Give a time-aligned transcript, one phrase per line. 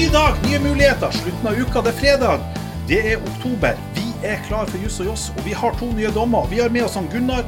[0.00, 1.10] Ny dag, nye muligheter.
[1.12, 2.44] Slutten av uka, det er fredag.
[2.88, 3.74] Det er oktober.
[3.92, 6.46] Vi er klar for Juss og Joss, og vi har to nye dommer.
[6.48, 7.42] Vi har med oss han Gunnar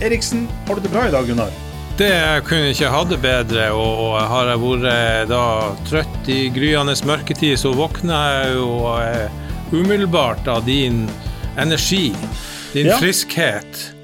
[0.00, 0.46] Eriksen.
[0.64, 1.52] Har du det bra i dag, Gunnar?
[1.98, 2.08] Det
[2.48, 5.42] kunne ikke hatt det bedre, og har jeg vært da
[5.90, 9.36] trøtt i gryende mørketid, så våkner jeg jo eh,
[9.76, 11.04] umiddelbart av din
[11.60, 12.06] energi,
[12.72, 12.96] din Ja.
[12.96, 13.95] friskhet.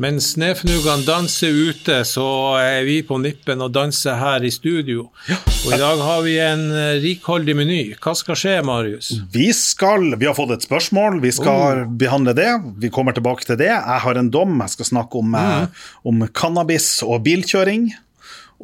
[0.00, 2.24] Mens Snefnugene danser ute, så
[2.56, 5.10] er vi på nippen og danser her i studio.
[5.28, 7.80] Og i dag har vi en eh, rikholdig meny.
[8.00, 9.10] Hva skal skje, Marius?
[9.34, 12.48] Vi skal, vi har fått et spørsmål, vi skal behandle det.
[12.80, 13.68] Vi kommer tilbake til det.
[13.74, 17.90] Jeg har en dom, jeg skal snakke om, eh, om cannabis og bilkjøring.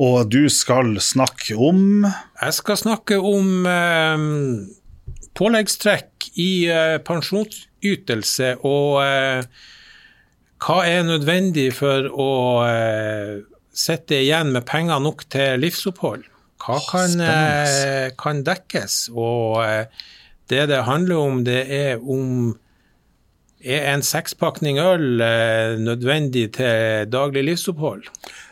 [0.01, 4.27] Og du skal snakke om Jeg skal snakke om eh,
[5.37, 9.75] påleggstrekk i eh, pensjonsytelse og eh,
[10.63, 12.31] hva er nødvendig for å
[12.65, 13.33] eh,
[13.77, 16.25] sitte igjen med penger nok til livsopphold?
[16.65, 19.11] Hva kan, eh, kan dekkes?
[19.13, 20.07] Og eh,
[20.51, 22.57] det det handler om, det er om
[23.67, 28.07] er en sekspakning øl eh, nødvendig til daglig livsopphold?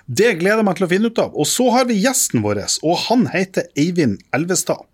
[0.04, 1.36] Det gleder jeg meg til å finne ut av.
[1.38, 4.84] Og så har vi gjesten vår, og han heter Eivind Elvestad.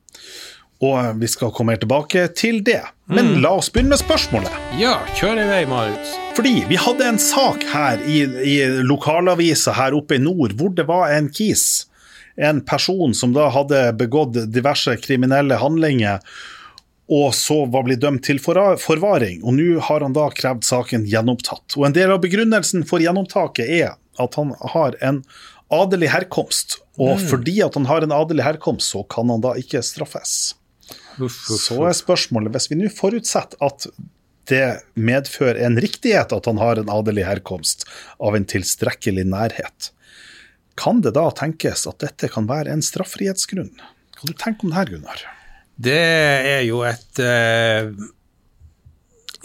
[0.81, 2.81] Og vi skal komme mer tilbake til det.
[3.11, 4.53] Men la oss begynne med spørsmålet.
[4.81, 6.15] Ja, kjør i vei, Marius.
[6.39, 8.57] Fordi vi hadde en sak her i, i
[8.87, 11.85] lokalavisa her oppe i nord, hvor det var en kis,
[12.41, 16.25] en person som da hadde begått diverse kriminelle handlinger,
[17.11, 19.43] og så var blitt dømt til forvaring.
[19.43, 21.75] Og nå har han da krevd saken gjenopptatt.
[21.77, 25.25] Og en del av begrunnelsen for gjenopptaket er at han har en
[25.75, 26.79] adelig herkomst.
[27.01, 30.55] Og fordi at han har en adelig herkomst, så kan han da ikke straffes.
[31.29, 33.87] Så er spørsmålet, hvis vi nå forutsetter at
[34.51, 37.85] det medfører en riktighet at han har en adelig herkomst
[38.23, 39.91] av en tilstrekkelig nærhet,
[40.81, 43.75] kan det da tenkes at dette kan være en straffrihetsgrunn?
[44.17, 45.27] Hva du tenker om det her, Gunnar?
[45.81, 47.93] Det er jo et eh,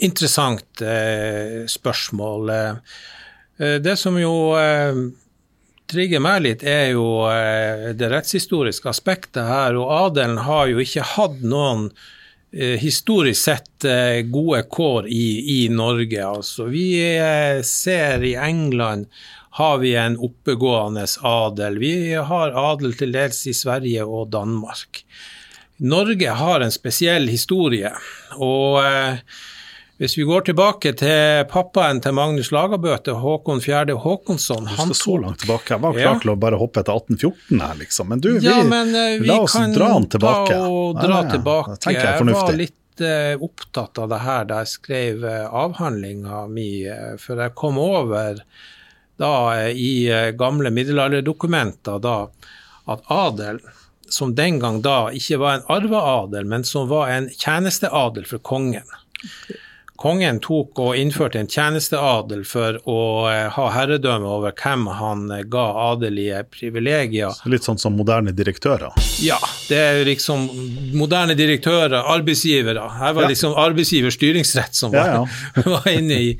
[0.04, 2.52] interessant eh, spørsmål.
[2.52, 5.00] Eh, det som jo eh,
[5.90, 9.78] trigger meg litt, er jo eh, det rettshistoriske aspektet her.
[9.78, 11.88] Og adelen har jo ikke hatt noen
[12.52, 15.26] eh, historisk sett eh, gode kår i,
[15.56, 16.20] i Norge.
[16.26, 16.88] Altså, vi
[17.66, 19.10] ser i England
[19.56, 21.78] har vi en oppegående adel.
[21.80, 25.00] Vi har adel til dels i Sverige og Danmark.
[25.80, 27.88] Norge har en spesiell historie,
[28.36, 28.76] og
[29.96, 33.94] hvis vi går tilbake til pappaen til Magnus Lagabøte, Håkon 4.
[34.02, 35.72] Håkonsson Du han skal så langt tilbake.
[35.72, 38.10] Jeg var klar til å bare hoppe etter 1814 her, liksom.
[38.12, 40.52] Men du, vi, Ja, men eh, vi la oss kan dra den tilbake.
[40.52, 41.78] ta og dra Ja, tilbake.
[41.86, 46.68] jeg Jeg var litt uh, opptatt av det her da jeg skrev uh, avhandlinga mi,
[46.84, 48.42] uh, for jeg kom over
[49.16, 49.32] da
[49.72, 52.18] i gamle middelalderdokumenter da
[52.84, 53.62] at adel,
[54.12, 58.84] som den gang da ikke var en arveadel, men som var en tjenesteadel for kongen.
[59.96, 62.96] Kongen tok og innførte en tjenesteadel for å
[63.30, 67.32] eh, ha herredømme over hvem han eh, ga adelige privilegier.
[67.48, 68.92] Litt sånn som moderne direktører.
[69.24, 69.38] Ja,
[69.70, 70.44] det er liksom
[70.96, 72.84] moderne direktører, arbeidsgivere.
[73.00, 73.32] Her var Ja.
[73.32, 76.30] liksom arbeidsgiverstyringsrett som var, Ja, var inne i,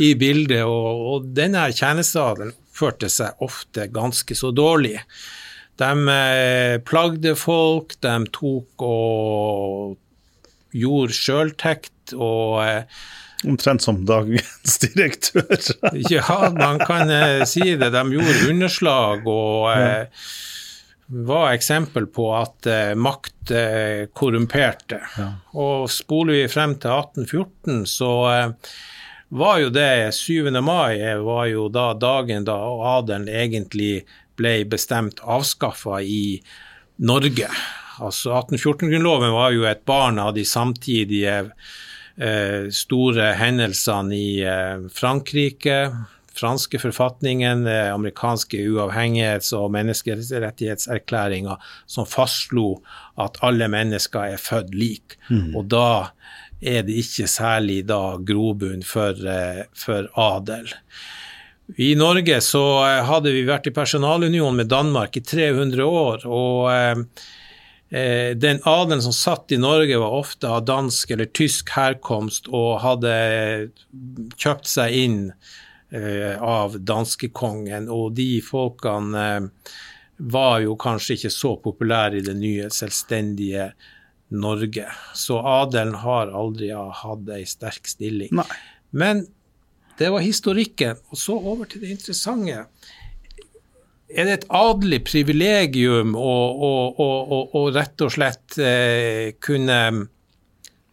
[0.00, 4.96] i bildet, og, og denne tjenesteadelen førte seg ofte ganske så dårlig.
[5.80, 9.98] De eh, plagde folk, de tok og
[10.72, 13.02] gjorde sjøltekt og eh,
[13.42, 15.58] Omtrent som dagens direktør.
[16.12, 17.88] Ja, man kan eh, si det.
[17.90, 20.28] De gjorde underslag og eh,
[21.12, 25.00] var eksempel på at eh, makt eh, korrumperte.
[25.58, 28.72] Og spoler vi frem til 1814, så eh,
[29.32, 30.48] var jo det 7.
[30.62, 32.56] mai var jo da dagen da
[32.96, 34.04] adelen egentlig
[34.38, 36.38] ble bestemt avskaffa i
[37.02, 37.48] Norge.
[38.02, 41.36] Altså 1814-grunnloven var jo et barn av de samtidige
[42.16, 45.78] eh, store hendelsene i eh, Frankrike,
[46.34, 52.80] franske forfatningen, eh, amerikanske uavhengighets- og menneskerettighetserklæringa, som fastslo
[53.20, 55.20] at alle mennesker er født like.
[55.54, 56.10] Og da
[56.62, 60.70] er det ikke særlig da grobunn for, eh, for adel.
[61.78, 66.70] I Norge så eh, hadde vi vært i personalunion med Danmark i 300 år, og
[66.72, 66.94] eh,
[67.92, 73.12] den adelen som satt i Norge var ofte av dansk eller tysk herkomst og hadde
[74.40, 75.18] kjøpt seg inn
[75.92, 79.74] eh, av danskekongen, og de folkene eh,
[80.32, 83.72] var jo kanskje ikke så populære i det nye selvstendige
[84.32, 84.86] Norge.
[85.18, 88.32] Så adelen har aldri hatt ei sterk stilling.
[88.38, 88.46] Nei.
[88.92, 89.26] Men
[89.98, 91.00] det var historikken.
[91.10, 92.64] Og så over til det interessante.
[94.12, 96.72] Er det et adelig privilegium å, å,
[97.02, 99.78] å, å rett og slett eh, kunne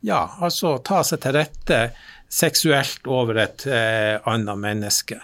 [0.05, 1.81] ja, altså ta seg til rette
[2.29, 5.19] seksuelt over et eh, annet menneske.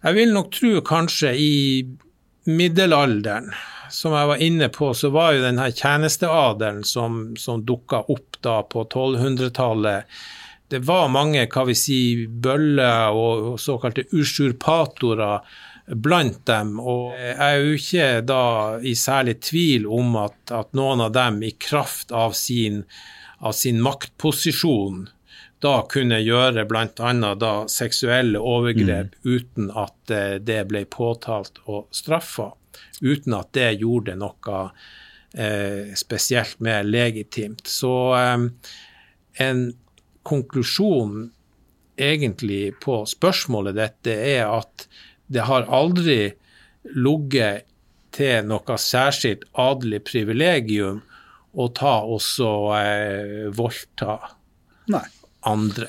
[0.00, 1.54] Jeg vil nok tro kanskje i
[2.48, 3.50] middelalderen,
[3.90, 8.60] som jeg var inne på, så var jo denne tjenesteadelen som, som dukka opp da
[8.62, 10.06] på 1200-tallet
[10.70, 11.98] det var mange hva vi si,
[12.30, 15.42] bøller og såkalte usurpatorer
[15.86, 16.76] blant dem.
[16.80, 18.42] Og jeg er jo ikke da
[18.82, 22.84] i særlig tvil om at, at noen av dem i kraft av sin,
[23.38, 25.08] av sin maktposisjon
[25.60, 27.34] da kunne gjøre bl.a.
[27.36, 29.28] da seksuelle overgrep mm.
[29.28, 32.50] uten at eh, det ble påtalt og straffa.
[33.00, 34.62] Uten at det gjorde noe
[35.36, 37.66] eh, spesielt mer legitimt.
[37.68, 38.46] Så eh,
[39.44, 39.62] en
[40.24, 41.28] konklusjon
[42.00, 44.86] egentlig på spørsmålet dette er at
[45.30, 46.32] det har aldri
[46.96, 47.66] ligget
[48.14, 51.00] til noe særskilt adelig privilegium
[51.54, 54.18] å ta også eh, voldta
[54.90, 55.06] Nei.
[55.46, 55.88] andre.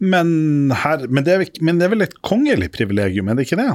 [0.00, 3.60] Men, her, men, det er, men, det er, vel et kongelig privilegium, er det ikke
[3.60, 3.70] det?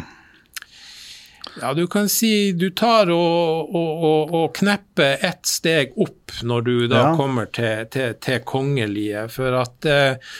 [1.61, 6.65] Ja, du kan si du tar og, og, og, og knepper ett steg opp når
[6.65, 7.13] du da ja.
[7.15, 10.33] kommer til, til, til, kongelige, for at eh,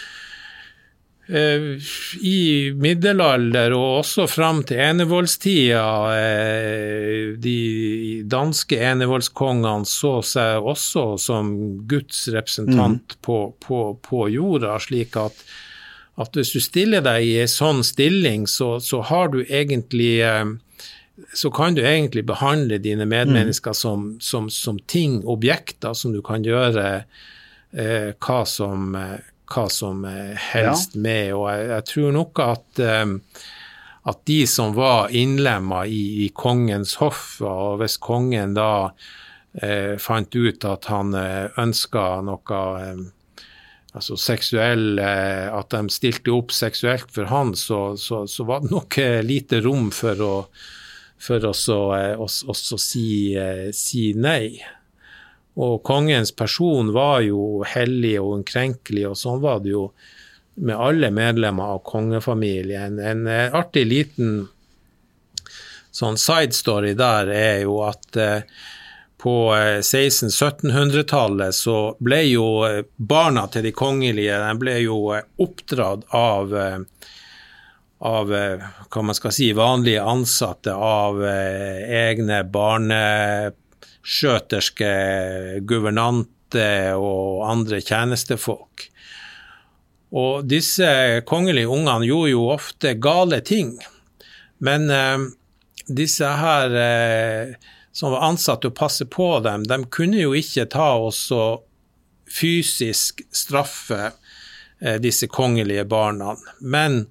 [1.26, 11.50] i middelalder og også fram til enevoldstida eh, De danske enevoldskongene så seg også som
[11.90, 13.22] Guds representant mm.
[13.26, 15.42] på, på, på, jorda, slik at,
[16.22, 20.46] at, hvis du stiller deg i en sånn stilling, så, så, har du egentlig eh,
[21.34, 23.82] så kan du egentlig behandle dine medmennesker mm.
[23.82, 26.86] som, som, som, ting, objekter, som du kan gjøre
[27.74, 28.94] eh, hva som
[29.50, 31.34] hva som helst med.
[31.36, 33.18] Og jeg, jeg tror nok at, um,
[34.12, 40.36] at de som var innlemma i, i, kongens hoff, og hvis kongen da uh, fant
[40.36, 42.62] ut at han eh, ønska noe
[42.92, 43.06] um,
[43.96, 48.74] altså seksuell uh, At de stilte opp seksuelt for han, så, så, så var det
[48.74, 50.34] nok lite rom for å,
[51.16, 51.78] for også,
[52.20, 53.08] også si,
[53.74, 54.58] si nei.
[55.56, 59.88] Og kongens person var jo hellig og ukrenkelig, og sånn var det jo
[60.56, 63.00] med alle medlemmer av kongefamilien.
[63.00, 64.48] En, en artig liten
[65.96, 68.44] sånn side story der er jo at eh,
[69.26, 75.24] på 1600-1700-tallet eh, så ble jo eh, barna til de kongelige de ble jo eh,
[75.42, 76.54] oppdratt av,
[78.06, 83.65] av hva man skal si, vanlige ansatte, av egne barnepassere
[84.06, 84.92] skjøterske
[85.66, 88.90] guvernante og andre tjenestefolk.
[90.16, 90.88] Og disse
[91.28, 93.74] kongelige ungene gjorde jo ofte gale ting.
[94.64, 95.26] Men eh,
[95.88, 97.56] disse her eh,
[97.96, 101.66] som var ansatt til å passe på dem, de kunne jo ikke ta oss og
[102.32, 104.02] fysisk straffe
[104.82, 106.36] eh, disse kongelige barna.
[106.62, 107.06] Men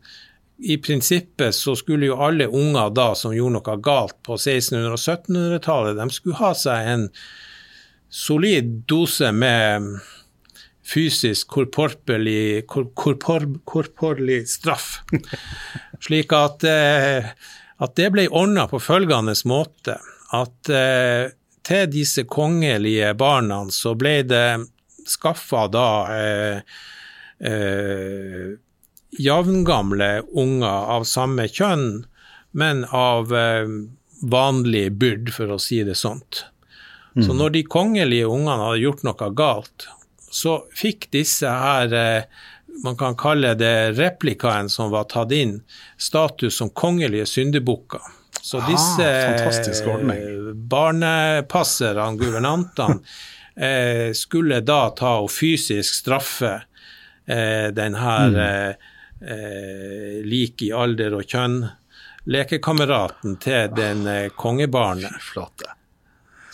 [0.59, 5.01] i prinsippet så skulle jo alle unger da som gjorde noe galt på 1600- og
[5.01, 7.09] 1700-tallet, de skulle ha seg en
[8.15, 9.97] solid dose med
[10.85, 15.01] fysisk korporlig, korpor, korporlig straff.
[16.05, 17.31] Slik at, eh,
[17.81, 19.97] at, det ble ordna på følgende måte.
[20.37, 21.33] At eh,
[21.65, 24.49] til disse kongelige barna så ble det
[25.09, 26.77] skaffa da eh,
[27.49, 28.53] eh,
[29.21, 32.05] jevngamle unger av samme kjønn,
[32.53, 33.69] men av eh,
[34.31, 36.47] vanlig byrd, for å si det sånt.
[37.15, 37.27] Mm.
[37.27, 39.89] Så når de kongelige ungene hadde gjort noe galt,
[40.35, 42.43] så fikk disse her eh,
[42.83, 45.61] man kan kalle det replikaen som var tatt inn,
[45.99, 48.03] status som kongelige syndebukker.
[48.43, 49.53] Så ah, disse ah,
[50.55, 52.99] barnepasserne, guvernantene,
[53.69, 56.57] eh, skulle da ta og fysisk straffe
[57.27, 58.91] eh, den her mm.
[59.25, 61.63] Eh, lik i alder og kjønn,
[62.31, 65.35] lekekameraten til den eh, kongebarnet.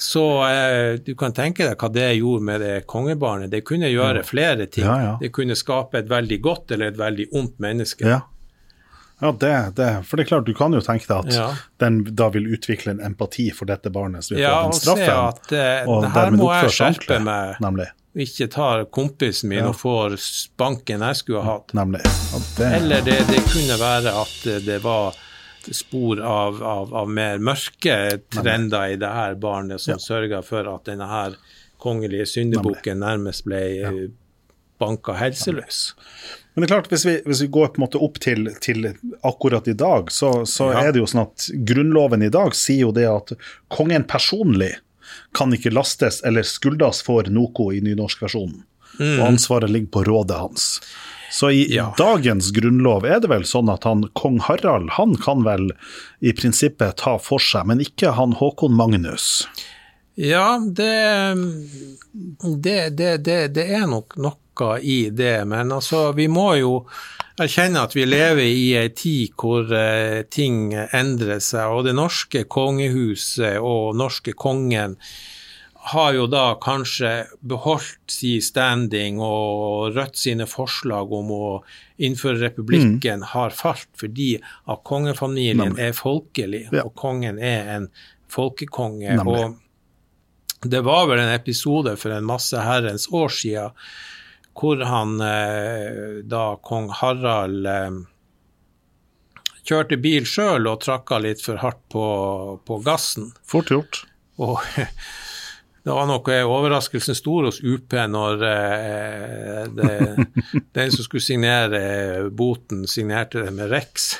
[0.01, 3.53] Så eh, du kan tenke deg hva det gjorde med det kongebarnet.
[3.53, 4.87] Det kunne gjøre flere ting.
[4.89, 5.15] Ja, ja.
[5.21, 8.09] Det kunne skape et veldig godt eller et veldig ondt menneske.
[8.09, 8.23] Ja.
[9.21, 11.49] Ja, det, det, for det er klart, du kan jo tenke deg at ja.
[11.83, 14.25] den da vil utvikle en empati for dette barnet.
[14.25, 16.09] Så ja, og se at eh, og
[16.39, 17.59] må jeg skjerpe meg.
[17.61, 19.69] Nemlig ikke tar kompisen min ja.
[19.71, 20.17] og får
[20.59, 21.75] banken jeg skulle ha hatt.
[22.57, 22.67] Det...
[22.67, 25.15] Eller det, det, kunne være at det var
[25.71, 30.03] spor av, av, av mer mørke trender i det her barnet som ja.
[30.03, 31.37] sørga for at denne her
[31.81, 33.93] kongelige syndebukken nærmest ble ja.
[34.81, 35.95] banka helseløs.
[36.55, 38.91] Men det er klart, hvis vi, hvis vi går på en måte opp til, til
[39.23, 40.87] akkurat i dag, så, så Ja.
[40.87, 43.33] er det jo sånn at Grunnloven i dag sier jo det at
[43.71, 44.75] kongen personlig
[45.37, 48.63] kan ikke lastes eller skuldes for noe i nynorskversjonen.
[49.01, 50.81] Og ansvaret ligger på rådet hans.
[51.31, 51.75] Så i Mm.
[51.77, 51.95] Ja.
[51.97, 55.71] dagens grunnlov er det vel sånn at han, kong Harald han kan vel
[56.21, 59.47] i prinsippet ta for seg, men ikke han Håkon Magnus.
[60.19, 60.91] Ja, det,
[62.61, 66.73] det, det, det, det er nok noe i det, men altså, vi må jo
[67.41, 72.45] erkjenne at vi lever i ei tid hvor eh, ting endrer seg, og det norske
[72.51, 74.97] kongehuset og norske kongen
[75.91, 81.47] har jo da kanskje beholdt sin standing, og Rødt sine forslag om å
[82.05, 84.35] innføre republikken har falt fordi
[84.69, 86.85] at kongefamilien er folkelig, Ja.
[86.85, 87.89] og kongen er en
[88.29, 89.17] folkekonge.
[89.17, 89.45] Nemlig.
[90.63, 93.71] og det var vel en episode for en masse herrens år siden
[94.61, 98.01] hvor han eh, da kong Harald eh,
[99.65, 102.05] kjørte bil sjøl og trakka litt for hardt på,
[102.67, 103.31] på gassen.
[103.47, 104.03] Fort gjort.
[104.41, 104.61] Og
[105.85, 109.93] det var nok eh, overraskelsen stor hos UP når eh, det,
[110.77, 114.13] den som skulle signere boten, signerte det med Rex.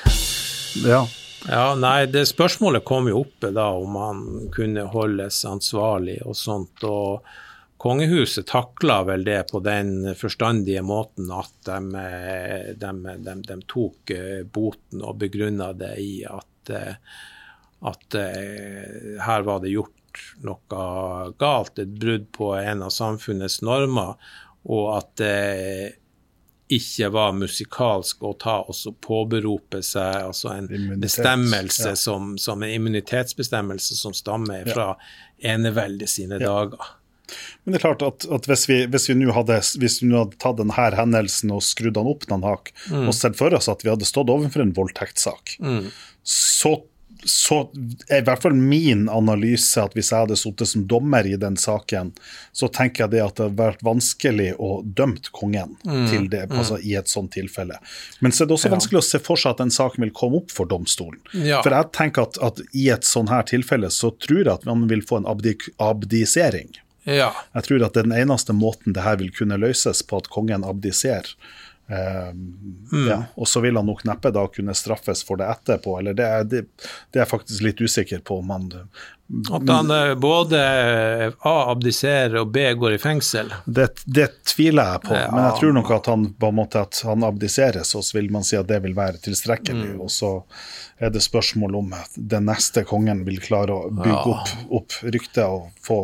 [0.85, 1.05] Ja.
[1.49, 6.83] Ja, nei, det spørsmålet kom jo oppe da om han kunne holdes ansvarlig og sånt,
[6.85, 7.25] og
[7.81, 12.91] kongehuset takla vel det på den forstandige måten at de, eh, de,
[13.25, 16.99] de, de tok eh, boten og begrunna det i at, eh,
[17.89, 18.19] at
[19.25, 24.13] her var det gjort noe galt, et brudd på en av samfunnets normer,
[24.69, 25.97] og at det
[26.71, 31.99] ikke var musikalsk å ta og påberope seg altså en Immunitet, bestemmelse ja.
[32.05, 34.91] som, som en immunitetsbestemmelse som stammer fra
[35.41, 37.00] eneveldet sine dager.
[37.63, 40.91] Men det er klart at, at hvis vi, hvis vi nå hadde, hadde tatt denne
[40.97, 44.31] hendelsen og skrudd den opp noen hakk, og sett for oss at vi hadde stått
[44.33, 45.57] overfor en voldtektssak,
[46.23, 46.71] så,
[47.25, 47.57] så
[48.09, 51.57] er i hvert fall min analyse at hvis jeg hadde sittet som dommer i den
[51.59, 52.11] saken,
[52.53, 55.77] så tenker jeg det at det hadde vært vanskelig å dømme kongen
[56.09, 57.77] til det, altså i et sånt tilfelle.
[58.25, 60.41] Men så er det også vanskelig å se for seg at den saken vil komme
[60.41, 61.21] opp for domstolen.
[61.37, 61.61] Ja.
[61.61, 64.87] For jeg tenker at, at i et sånt her tilfelle så tror jeg at man
[64.89, 66.73] vil få en abdik abdisering.
[67.03, 67.31] Ja.
[67.55, 70.27] Jeg tror at det er den eneste måten det her vil kunne løses på, at
[70.29, 71.31] kongen abdiserer.
[71.91, 72.33] Eh,
[73.09, 76.23] ja, og så vil han nok neppe da kunne straffes for det etterpå, eller det
[76.27, 76.61] er, det,
[77.11, 78.69] det er jeg faktisk litt usikker på om han
[79.51, 80.61] At han eh, både
[81.43, 83.51] A abdiserer og B går i fengsel.
[83.65, 85.25] det, det tviler jeg på, Ja.
[85.33, 88.31] men jeg tror nok at han på en måte at han abdiseres, og så vil
[88.31, 89.97] man si at det vil være tilstrekkelig.
[89.99, 90.31] Og så
[91.01, 94.37] er det spørsmål om den neste kongen vil klare å bygge Ja.
[94.37, 95.99] opp, opp ryktet og få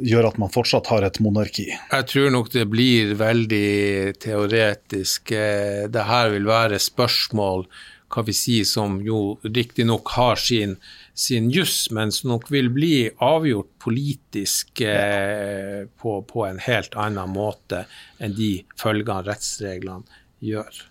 [0.00, 1.68] gjøre at man fortsatt har et monarki.
[1.70, 5.32] Jeg tror nok det blir veldig teoretisk.
[5.32, 7.66] Eh, Det her vil være spørsmål
[8.12, 10.74] hva vi sier, som jo riktignok har sin,
[11.16, 17.32] sin juss, men som nok vil bli avgjort politisk eh, på, på en helt annen
[17.32, 17.86] måte
[18.20, 20.04] enn de følgene rettsreglene
[20.44, 20.82] gjør.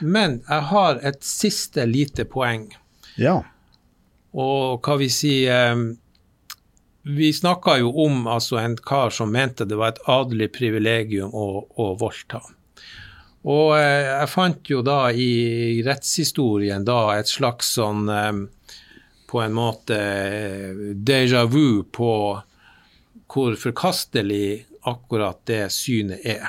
[0.00, 2.70] Men jeg har et siste lite poeng.
[3.20, 3.42] Ja.
[4.32, 5.84] Og hva vi sier eh,
[7.02, 11.64] Vi snakka jo om altså, en kar som mente det var et adelig privilegium å,
[11.80, 12.42] å voldta.
[13.48, 18.32] Og eh, jeg fant jo da i rettshistorien da et slags sånn eh,
[19.30, 22.12] På en måte eh, déjà vu på
[23.30, 26.48] hvor forkastelig akkurat det synet er.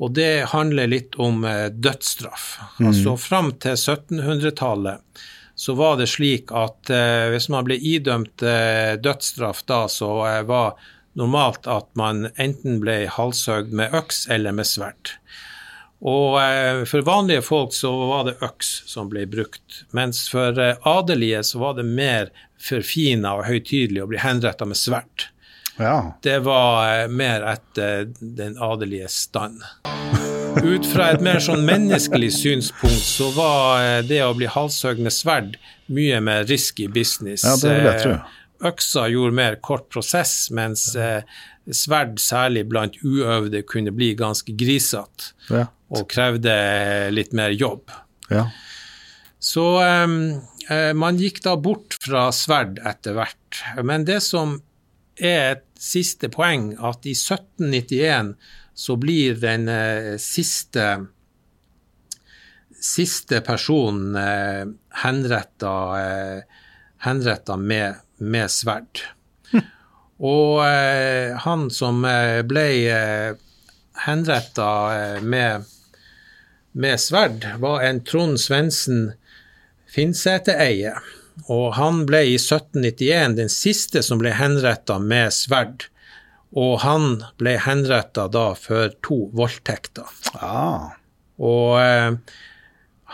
[0.00, 2.46] Og det handler litt om eh, dødsstraff.
[2.80, 5.24] Altså fram til 1700-tallet
[5.56, 10.42] så var det slik at eh, hvis man ble idømt eh, dødsstraff da, så eh,
[10.48, 10.76] var
[11.16, 15.16] normalt at man enten ble halshøgd med øks eller med sverd.
[16.04, 20.76] Og eh, for vanlige folk så var det øks som ble brukt, mens for eh,
[20.84, 22.28] adelige så var det mer
[22.60, 25.30] forfina og høytidelig å bli henretta med sverd.
[25.80, 26.18] ja.
[26.22, 29.64] Det var eh, mer etter den adelige stand.
[30.66, 35.14] Ut fra et mer sånn menneskelig synspunkt så var eh, det å bli halshøgd med
[35.14, 35.54] sverd
[35.94, 37.44] mye mer risky business.
[37.46, 38.14] Ja, det vil jeg tro.
[38.16, 38.32] Eh,
[38.70, 41.20] Øksa gjorde mer kort prosess, mens eh,
[41.76, 45.66] sverd, særlig blant uøvde, kunne bli ganske grisete Ja.
[45.92, 46.56] og krevde
[47.14, 47.92] litt mer jobb.
[48.32, 48.48] ja.
[49.46, 53.60] Så eh, man gikk da bort fra sverd etter hvert.
[53.86, 54.56] Men det som
[55.20, 58.32] er et siste poeng, at i 1791
[58.76, 61.06] så blir den eh, siste
[62.86, 64.66] siste personen eh,
[65.02, 66.42] henretta, eh,
[66.98, 69.00] henretta med, med sverd.
[70.18, 72.04] Og eh, han som
[72.48, 72.68] ble
[74.06, 74.70] henretta
[75.24, 75.66] med,
[76.72, 79.10] med sverd, var en Trond Svendsen
[79.92, 80.94] Finnseteeie.
[81.52, 85.88] Og han ble i 1791 den siste som ble henretta med sverd.
[86.56, 90.08] Og han ble henretta da for to voldtekter.
[90.40, 90.94] Ah.
[91.36, 92.16] Og eh,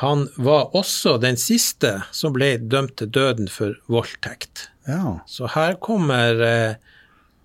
[0.02, 4.68] han var også den siste som ble dømt til døden for voldtekt.
[4.86, 6.74] Ja, Så her kommer eh,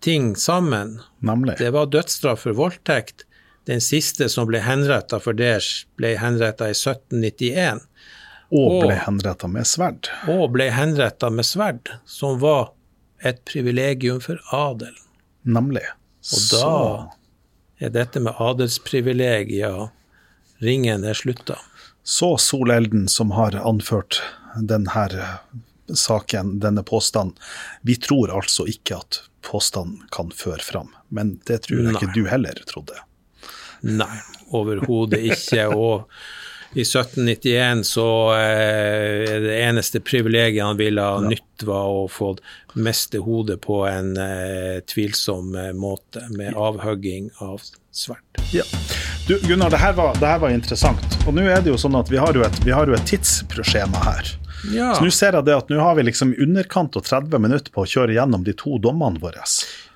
[0.06, 1.00] ting sammen.
[1.20, 1.58] nemlig.
[1.58, 3.26] Det var dødsstraff for voldtekt.
[3.68, 5.60] Den siste som ble henretta for det,
[6.00, 7.82] ble henretta i 1791.
[8.54, 10.08] Og ble henretta med sverd.
[10.32, 12.70] Og ble henretta med sverd, som var
[13.26, 14.96] et privilegium for adelen.
[15.48, 15.86] Nemlig.
[16.28, 16.72] Og da
[17.80, 19.88] er dette med adelsprivilegier
[20.60, 21.60] Ringen er slutta.
[22.04, 24.20] Så Solelden, som har anført
[24.58, 25.08] denne
[25.94, 27.36] saken, denne påstanden,
[27.82, 30.90] vi tror altså ikke at påstanden kan føre fram.
[31.14, 32.98] Men det tror jeg ikke du heller trodde.
[33.86, 34.18] Nei,
[34.50, 35.68] overhodet ikke.
[35.70, 36.08] Og
[36.74, 42.34] i 1791 så eh, det eneste privilegiet han ville ha nytt, var å få
[42.78, 48.42] miste hodet på en eh, tvilsom eh, måte, med avhugging av sverd.
[48.54, 48.64] Ja.
[49.28, 51.18] Du, Gunnar, det her, var, det her var interessant.
[51.28, 53.08] Og nå er det jo sånn at vi har jo et, vi har jo et
[53.10, 54.36] tidsskjema her.
[54.74, 57.74] Ja, Så nå ser jeg det at nå har vi liksom underkant av 30 minutter
[57.74, 59.44] på å kjøre gjennom de to dommene våre.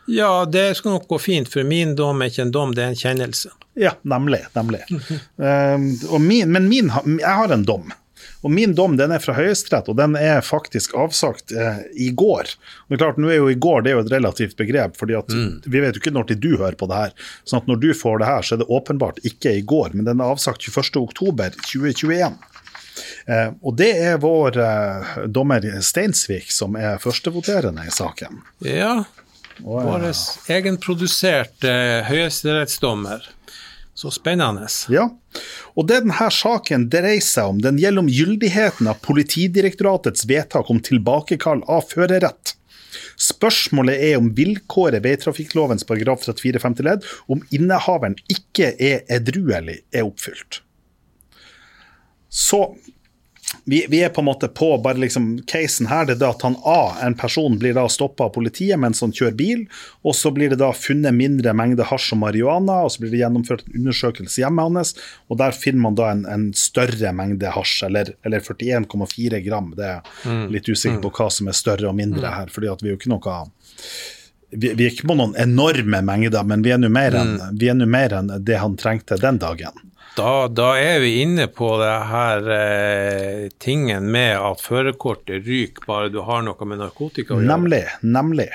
[0.05, 2.93] Ja, det skal nok gå fint, for min dom er ikke en dom, det er
[2.93, 3.53] en kjennelse.
[3.79, 4.43] Ja, nemlig.
[4.53, 4.81] nemlig.
[5.37, 7.93] Um, og min, men min, jeg har en dom.
[8.41, 12.49] Og min dom den er fra Høyesterett, og den er faktisk avsagt eh, i går.
[12.49, 14.97] Og det er klart, nå er jo I går det er jo et relativt begrep,
[14.97, 15.33] fordi at
[15.65, 17.13] vi vet jo ikke når til du hører på det her.
[17.45, 20.09] sånn at når du får det her, så er det åpenbart ikke i går, men
[20.09, 22.39] den er avsagt 21.10.2021.
[23.29, 28.41] Eh, og det er vår eh, dommer Steinsvik som er førstevoterende i saken.
[28.65, 29.03] Ja,
[29.57, 30.07] Eh, vår
[30.51, 33.27] egenproduserte eh, høyesterettsdommer.
[33.93, 34.65] Så spennende.
[34.89, 35.09] Ja,
[35.75, 40.79] og det denne saken dreier seg om, den gjelder om gyldigheten av Politidirektoratets vedtak om
[40.81, 42.55] tilbakekall av førerrett.
[43.21, 50.07] Spørsmålet er om vilkåret veitrafikklovens paragraf 34 femte ledd om innehaveren ikke er edruelig, er
[50.07, 50.63] oppfylt.
[52.31, 52.63] Så
[53.65, 56.05] vi, vi er på en måte på bare liksom casen her.
[56.05, 59.35] Det er at han A, en person, blir da stoppa av politiet mens han kjører
[59.37, 59.65] bil.
[60.07, 63.21] Og så blir det da funnet mindre mengde hasj og marihuana, og så blir det
[63.23, 64.95] gjennomført en undersøkelse hjemme hans.
[65.29, 69.73] Og der finner man da en, en større mengde hasj, eller, eller 41,4 gram.
[69.77, 72.91] Det er litt usikker på hva som er større og mindre her, fordi at vi
[72.91, 73.37] er jo ikke noe
[74.51, 77.37] vi, vi er ikke på noen enorme mengder, men vi er nå mer enn
[78.19, 79.77] enn det han trengte den dagen.
[80.15, 86.11] Da, da er vi inne på det her eh, tingen med at førerkortet ryker bare
[86.11, 87.47] du har noe med narkotika å gjøre.
[87.47, 88.49] Nemlig, nemlig.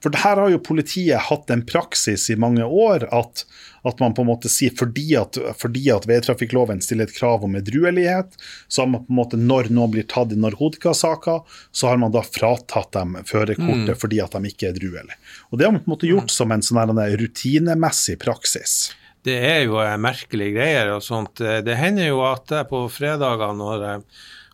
[0.00, 3.44] For det her har jo politiet hatt en praksis i mange år at,
[3.84, 7.58] at man på en måte sier fordi at, fordi at veitrafikkloven stiller et krav om
[7.58, 8.38] edruelighet,
[8.68, 12.14] så har man på en måte når noen blir tatt i narkotikasaker, så har man
[12.14, 15.20] da fratatt dem førerkortet fordi at de ikke er edruelige.
[15.50, 18.94] Og det har man på en måte gjort som en sånn rutinemessig praksis.
[19.24, 21.40] Det er jo eh, merkelige greier og sånt.
[21.40, 24.02] Eh, Det hender jo at jeg på fredager når jeg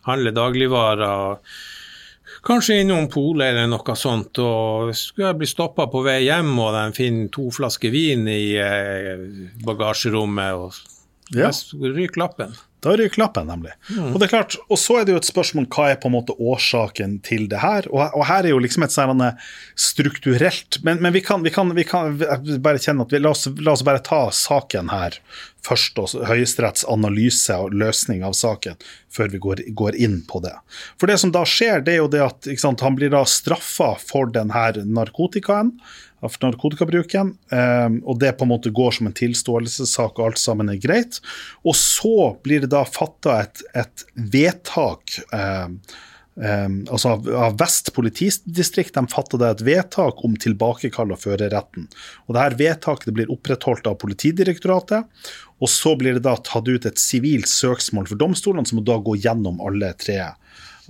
[0.06, 1.38] handler dagligvarer,
[2.46, 6.70] kanskje innom polet eller noe sånt, og skulle jeg bli stoppa på vei hjem og
[6.72, 9.26] de finner to flasker vin i eh,
[9.66, 10.72] bagasjerommet, og
[11.36, 11.50] Ja.
[11.50, 12.54] jeg ryker lappen.
[12.80, 13.72] Da ryker nemlig.
[14.14, 16.16] Og det er klart, og så er det jo et spørsmål hva er på en
[16.16, 17.88] måte årsaken til det her.
[17.92, 19.22] Og, og her er jo liksom et sånn
[19.76, 22.16] strukturelt Men, men vi, kan, vi, kan, vi kan
[22.62, 25.18] bare kjenne at vi, la, oss, la oss bare ta saken her
[25.66, 28.78] først, og Høyesteretts analyse og løsning av saken,
[29.12, 30.54] før vi går, går inn på det.
[31.00, 33.92] For det som da skjer, det er jo det at sant, han blir da straffa
[34.00, 35.74] for den her narkotikaen
[36.28, 40.72] for narkotikabruken, eh, og det på en måte går som en tilståelsessak, og alt sammen
[40.72, 41.22] er greit.
[41.64, 45.68] Og så blir det da fatta et, et vedtak eh,
[46.40, 51.88] altså av, av Vest politidistrikt de fatter et vedtak om tilbakekall av førerretten.
[52.26, 55.08] Og det her vedtaket det blir opprettholdt av Politidirektoratet,
[55.60, 58.96] og så blir det da tatt ut et sivilt søksmål for domstolene, som må da
[59.02, 60.22] gå gjennom alle tre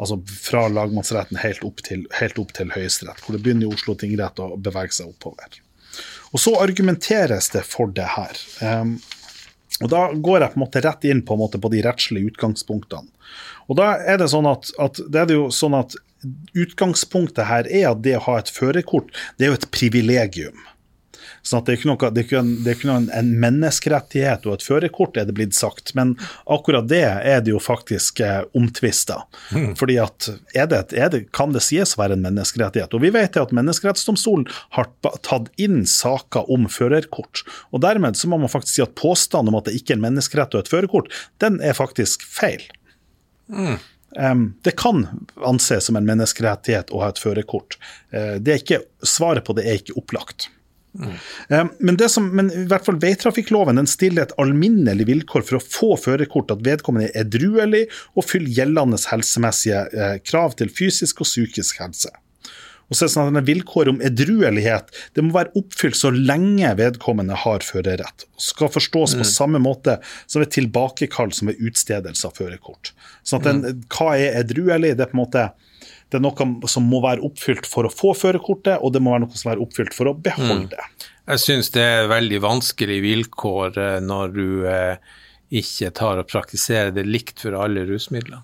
[0.01, 4.41] Altså fra lagmannsretten helt opp til, helt til Høyesterett, hvor det begynner i Oslo tingrett
[4.41, 5.61] å bevege seg oppover.
[6.33, 8.39] Og så argumenteres det for det her.
[8.65, 8.97] Um,
[9.81, 13.09] og Da går jeg på en måte rett inn på, på de rettslige utgangspunktene.
[13.71, 15.97] Og da er det sånn at, at, det er jo sånn at
[16.53, 19.09] Utgangspunktet her er at det å ha et førerkort,
[19.39, 20.59] det er jo et privilegium.
[21.47, 24.47] Sånn det er ikke, noe, det er ikke, en, det er ikke noe, en menneskerettighet
[24.49, 25.95] og et førerkort, er det blitt sagt.
[25.99, 26.15] Men
[26.51, 29.23] akkurat det er det jo faktisk eh, omtvista.
[29.55, 29.75] Mm.
[29.81, 32.97] Fordi at er det, er det, kan det sies å være en menneskerettighet?
[32.97, 34.91] Og vi vet at Menneskerettsdomstolen har
[35.27, 37.45] tatt inn saker om førerkort.
[37.75, 40.07] Og dermed så må man faktisk si at påstanden om at det ikke er en
[40.09, 41.11] menneskerett og et førerkort,
[41.43, 42.63] den er faktisk feil.
[43.51, 43.81] Mm.
[44.19, 45.07] Um, det kan
[45.47, 47.79] anses som en menneskerettighet å ha et førerkort.
[48.15, 48.39] Uh,
[49.07, 50.49] svaret på det er ikke opplagt.
[50.99, 51.13] Mm.
[51.49, 55.63] Men, men, som, men, i hvert fall veitrafikkloven den stiller et alminnelig vilkår for å
[55.63, 57.85] få førerkort at vedkommende er edruelig
[58.17, 62.13] og fyller gjeldende helsemessige uh, krav til fysisk og psykisk helse.
[62.91, 66.73] Og så er det sånn at Vilkåret om edruelighet det må være oppfylt så lenge
[66.81, 68.27] vedkommende har førerrett.
[68.27, 69.23] Det skal forstås mm.
[69.23, 72.93] på samme måte som ved tilbakekall som ved utstedelse av førerkort.
[73.23, 73.85] Sånn at den, mm.
[73.95, 74.97] Hva er edruelig?
[74.99, 75.51] Det er på en måte
[76.11, 79.29] det er noe som må være oppfylt for å få førerkortet, og det må være
[79.29, 80.71] noe som er oppfylt for å beholde mm.
[80.73, 81.09] det.
[81.31, 85.13] Jeg syns det er veldig vanskelig vilkår eh, når du eh,
[85.61, 88.43] ikke tar og praktiserer det likt for alle rusmidler.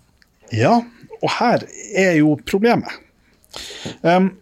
[0.55, 0.77] Ja,
[1.19, 1.67] og her
[1.99, 3.03] er jo problemet.
[4.03, 4.35] Um,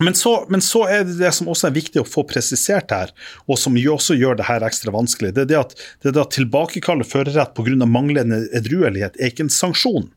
[0.00, 3.12] men så, men så, er det det som også er viktig å få presisert her,
[3.44, 7.04] og som også gjør det her ekstra vanskelig, det er det at, det er tilbakekalle
[7.04, 7.76] førerrett pga.
[7.86, 10.08] manglende edruelighet er ikke en sanksjon,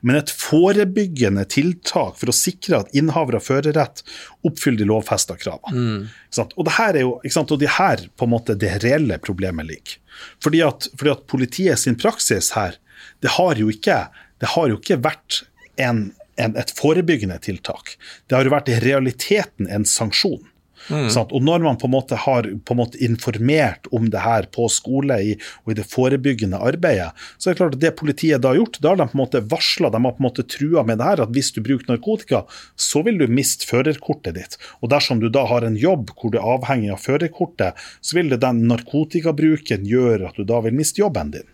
[0.00, 4.02] men et forebyggende tiltak for å sikre at innehaver av førerrett
[4.48, 5.76] oppfyller de lovfesta kravene.
[5.76, 6.46] Mm.
[6.48, 9.98] Og det her er jo, og det her på en måte det reelle problemet ligger.
[10.42, 12.80] Fordi at, fordi at politiet sin praksis her,
[13.22, 14.06] det har jo ikke,
[14.40, 15.42] det har jo ikke vært
[15.78, 17.96] en en, et forebyggende tiltak.
[18.26, 20.46] Det har jo vært i realiteten en sanksjon.
[20.88, 21.08] Mm.
[21.10, 24.68] Og når man på en måte har på en måte informert om det her på
[24.72, 28.52] skole i, og i det forebyggende arbeidet, så er det klart at det politiet da
[28.52, 30.84] har gjort, da har de på en måte varsla, de har på en måte trua
[30.88, 32.44] med det her at hvis du bruker narkotika,
[32.78, 34.56] så vil du miste førerkortet ditt.
[34.80, 38.32] Og dersom du da har en jobb hvor du er avhengig av førerkortet, så vil
[38.32, 41.48] det den narkotikabruken gjøre at du da vil miste jobben din.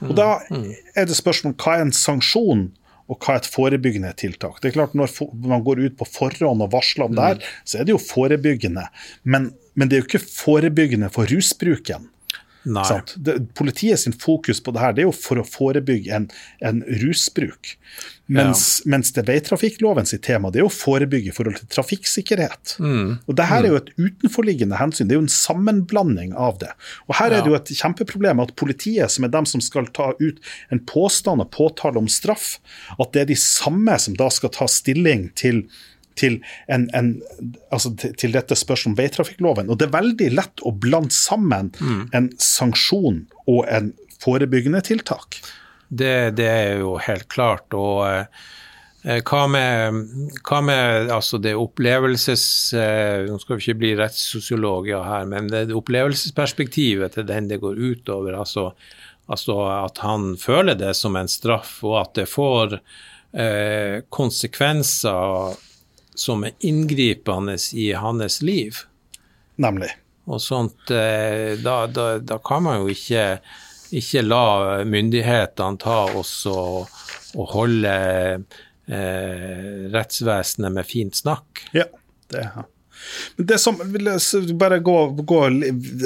[0.00, 0.62] Og da mm.
[0.62, 0.70] Mm.
[0.96, 2.70] er det spørsmål hva er en sanksjon
[3.12, 4.60] og hva er et forebyggende tiltak.
[4.62, 5.12] Det er klart Når
[5.48, 7.50] man går ut på forhånd og varsler om det her, mm.
[7.68, 8.86] så er det jo forebyggende.
[9.24, 12.08] Men, men det er jo ikke forebyggende for rusbruken.
[13.16, 16.28] Det, politiet sin fokus på det her det er jo for å forebygge en,
[16.64, 17.76] en rusbruk.
[18.32, 18.90] Mens, ja.
[18.94, 22.76] mens det veitrafikkloven sitt tema det er å forebygge i forhold til trafikksikkerhet.
[22.80, 23.18] Mm.
[23.26, 26.70] Og det her er jo et utenforliggende hensyn, det er jo en sammenblanding av det.
[27.08, 30.12] Og Her er det jo et kjempeproblem at politiet, som er dem som skal ta
[30.22, 30.40] ut
[30.72, 32.56] en påstand og påtale om straff,
[32.98, 35.66] at det er de samme som da skal ta stilling til
[36.18, 36.38] til,
[36.72, 37.14] en, en,
[37.74, 39.70] altså til dette spørsmålet om veitrafikkloven.
[39.72, 42.02] Og det er veldig lett å blande sammen mm.
[42.16, 45.40] en sanksjon og en forebyggende tiltak.
[45.88, 47.74] Det, det er jo helt klart.
[47.76, 50.02] og eh, hva med,
[50.46, 52.44] hva med altså det opplevelses...
[52.78, 57.60] Eh, nå skal vi ikke bli rettssosiologer her, men det, det opplevelsesperspektivet til den det
[57.62, 58.38] går utover.
[58.40, 58.70] Altså,
[59.26, 65.60] altså, at han føler det som en straff, og at det får eh, konsekvenser
[66.14, 68.84] som er inngripende i hans liv.
[69.62, 69.90] Nemlig.
[70.30, 73.24] Og sånt, eh, da, da, da kan man jo ikke,
[73.90, 74.44] ikke la
[74.86, 76.92] myndighetene ta oss og,
[77.34, 77.94] og holde
[78.86, 81.64] eh, rettsvesenet med fint snakk.
[81.74, 81.88] Ja,
[82.30, 82.54] det er
[83.36, 83.78] men det som
[84.58, 85.40] bare gå, gå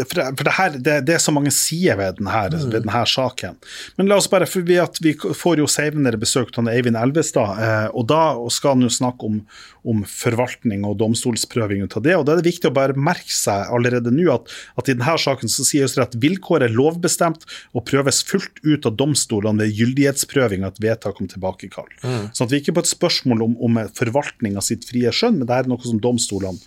[0.06, 3.56] For, det, her, det, det, er så mange sider ved denne, ved denne saken.
[3.98, 7.88] Men la oss bare, for vi, vi får jo senere besøk av Eivind Elvestad, eh,
[7.92, 9.40] og da skal han jo snakke om,
[9.86, 12.16] om forvaltning og domstolsprøving av det.
[12.18, 15.18] og Da er det viktig å bare merke seg allerede nå at, at i denne
[15.20, 20.66] saken så sier Høyesterett vilkåret er lovbestemt og prøves fullt ut av domstolene ved gyldighetsprøving
[20.66, 21.88] av et vedtak om tilbakekall.
[22.02, 22.28] Mm.
[22.32, 23.80] Sånn at vi ikke på et spørsmål om, om
[24.56, 26.58] av sitt frie skjønn, men det er noe som domstolene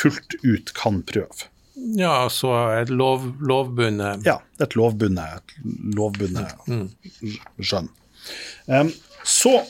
[0.00, 1.48] fullt ut kan prøve.
[1.98, 5.54] Ja, altså et lov, lovbundet Ja, et lovbundet,
[5.94, 6.88] lovbundet mm.
[7.62, 7.86] skjønn.
[8.66, 8.90] Um,
[9.22, 9.60] så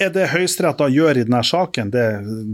[0.00, 2.04] er det Høyesterett da gjør i denne saken, det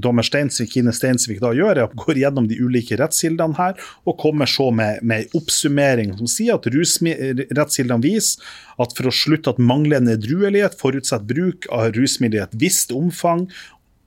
[0.03, 4.18] dommer Steinsvik, Kine Steinsvik da gjør, er å gå gjennom de ulike rettskildene her, og
[4.21, 8.42] kommer så med, med en oppsummering som sier at rettskildene viser
[8.83, 13.47] at for å slutte at manglende edruelighet forutsetter bruk av rusmiddel i et visst omfang,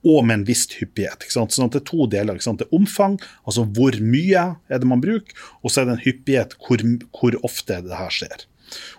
[0.02, 1.26] og med en viss hyppighet.
[1.30, 2.38] Sånn at Det er to deler.
[2.38, 6.06] Det er omfang, altså hvor mye er det man bruker, og så er det en
[6.06, 6.82] hyppighet, hvor,
[7.18, 8.48] hvor ofte det her skjer.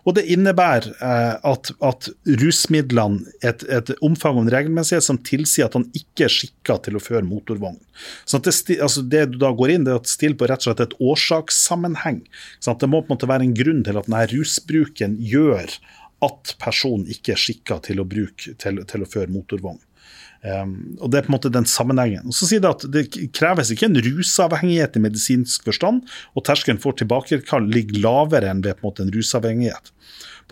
[0.06, 2.10] Og Det innebærer eh, at, at,
[2.42, 7.00] rusmidlene et, et omfang og en regelmessighet som tilsier at han ikke er skikka til
[7.00, 7.80] å føre motorvogn.
[8.30, 10.70] Så det, altså det, du da går inn, det er å stille på rett og
[10.70, 12.22] slett et årsakssammenheng.
[12.60, 15.78] Så det må på en måte være en grunn til at denne rusbruken gjør
[16.24, 18.04] at personen ikke er skikka til,
[18.62, 19.82] til, til å føre motorvogn.
[20.44, 22.28] Um, og Det er på en måte den sammenhengen.
[22.28, 26.04] Og så sier Det at det kreves ikke en rusavhengighet i medisinsk forstand,
[26.36, 29.94] og terskelen for tilbakekall ligger lavere enn ved på en måte en rusavhengighet.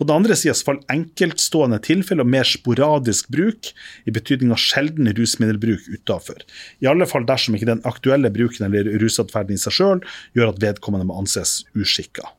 [0.00, 3.72] På den andre sida faller enkeltstående tilfeller og mer sporadisk bruk,
[4.08, 6.40] i betydning av sjelden rusmiddelbruk utafor.
[6.80, 10.06] I alle fall dersom ikke den aktuelle bruken eller rusatferden i seg sjøl
[10.38, 12.32] gjør at vedkommende må anses uskikka.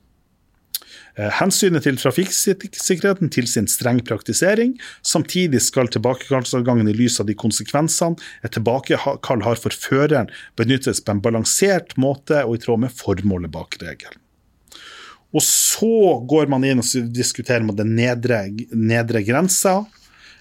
[1.14, 4.74] Eh, hensynet til trafikksikkerheten til sin streng praktisering.
[5.06, 11.14] Samtidig skal tilbakekallsadgangen i lys av de konsekvensene et tilbakekall har for føreren, benyttes på
[11.14, 14.18] en balansert måte og i tråd med formålet bak regelen.
[15.34, 19.80] Og så går man inn og diskuterer med den nedre, nedre grensa.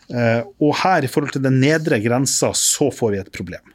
[0.09, 3.73] Eh, og her, i forhold til den nedre grensa, så får vi et problem.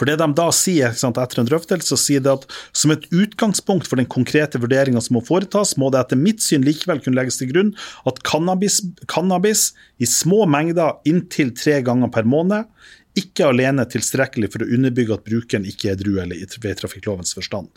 [0.00, 3.84] For det de da sier sant, etter en drøftelse, sier det at som et utgangspunkt
[3.90, 7.36] for den konkrete vurderinga som må foretas, må det etter mitt syn likevel kunne legges
[7.36, 7.74] til grunn
[8.08, 8.80] at cannabis,
[9.12, 12.64] cannabis i små mengder inntil tre ganger per måned
[13.20, 17.68] ikke alene tilstrekkelig for å underbygge at brukeren ikke er edruelig ved trafikklovens forstand.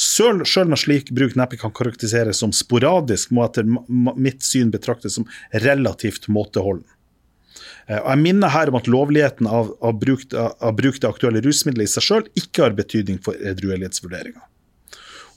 [0.00, 5.26] Selv, selv slik bruk neppe kan karakteriseres som sporadisk, må etter mitt syn betraktes som
[5.64, 6.86] relativt måteholden.
[7.88, 11.44] Eh, og Jeg minner her om at lovligheten av, av, bruk, av bruk det aktuelle
[11.44, 14.44] rusmiddelet i seg selv ikke har betydning for edruelighetsvurderinga.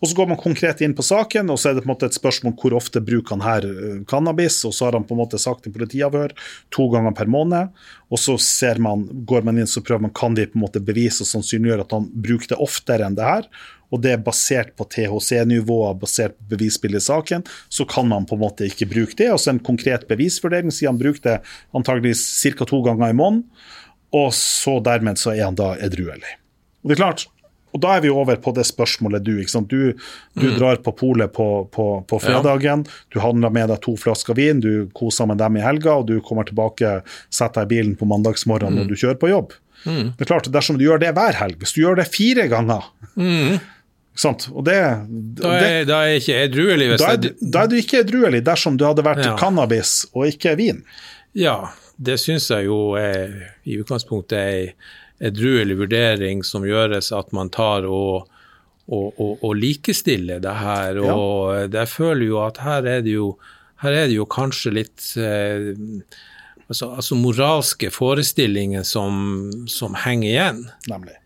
[0.02, 2.10] Og Så går man konkret inn på saken, og så er det på en måte
[2.10, 4.60] et spørsmål hvor ofte bruker han her eh, cannabis.
[4.66, 6.36] og Så har han på en måte sagt i politiavhør
[6.74, 7.74] to ganger per måned.
[8.10, 8.38] og Så
[8.80, 11.82] man, går man inn så prøver man kan de på en måte bevise og sannsynliggjøre
[11.88, 13.50] at han bruker det oftere enn det her
[13.94, 18.36] og det er basert på THC-nivåer, basert på bevisbildet i saken, så kan man på
[18.36, 19.30] en måte ikke bruke det.
[19.32, 21.38] Og så en konkret bevisvurdering sier han bruker det
[21.78, 22.68] antageligvis ca.
[22.68, 23.46] to ganger i måneden,
[24.16, 26.36] og så dermed så er han da edruelig.
[26.84, 27.26] Og det er klart,
[27.76, 29.34] og da er vi over på det spørsmålet du.
[29.42, 29.70] ikke sant?
[29.70, 29.94] Du,
[30.40, 30.58] du mm.
[30.58, 34.88] drar på polet på, på, på, fredagen, du handler med deg to flasker vin, du
[34.98, 37.00] koser med dem i helga, og du kommer tilbake,
[37.30, 38.82] setter deg i bilen på mandagsmorgen mm.
[38.82, 39.58] når du kjører på jobb.
[39.86, 40.14] Mm.
[40.18, 42.88] Det er klart, Dersom du gjør det hver helg, hvis du gjør det fire ganger,
[43.16, 43.58] mm.
[44.18, 44.48] Sant?
[44.50, 44.78] Og det,
[45.38, 46.88] da, er, da er ikke edruelig?
[46.98, 49.36] Da er, da er du ikke edruelig dersom du hadde vært ja.
[49.38, 50.80] cannabis og ikke vin.
[51.38, 51.68] Ja,
[52.02, 54.64] det syns jeg jo er i utgangspunktet ei
[55.24, 58.28] edruelig vurdering som gjøres at man tar og,
[58.88, 61.02] og, og, og likestiller det her.
[61.02, 61.14] Ja.
[61.14, 63.36] Og jeg føler jo at her er det jo,
[63.84, 65.72] her er det jo kanskje litt eh,
[66.68, 70.68] altså, altså, moralske forestillinger som, som henger igjen.
[70.92, 71.18] Nemlig.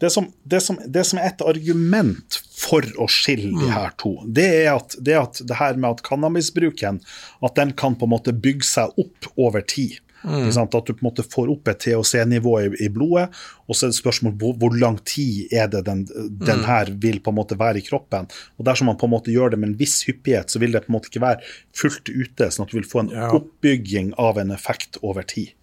[0.00, 3.72] Det som, det, som, det som, er et argument for å skille de mm.
[3.74, 7.02] her to, det er at det, at det her med at cannabisbruken
[7.44, 9.98] at den kan på en måte bygge seg opp over tid.
[10.22, 10.48] Mm.
[10.50, 13.28] At du på en måte får opp et THC-nivå i, i, blodet,
[13.66, 16.66] og så er det spørsmål hvor, hvor lang tid er det den, den, mm.
[16.68, 18.28] her vil på en måte være i kroppen.
[18.60, 20.84] Og Dersom man på en måte gjør det med en viss hyppighet, så vil det
[20.86, 23.30] på en måte ikke være fullt ute, sånn at du vil få en ja.
[23.38, 25.54] oppbygging av en effekt over tid.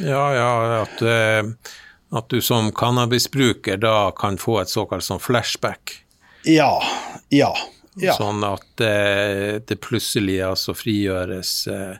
[0.00, 1.02] Ja, ja, at...
[1.02, 6.04] Uh at du som cannabisbruker da kan få et såkalt sånn flashback?
[6.46, 6.78] Ja.
[7.34, 7.50] Ja.
[7.98, 8.14] ja.
[8.14, 11.96] Sånn at eh, det plutselig altså frigjøres eh,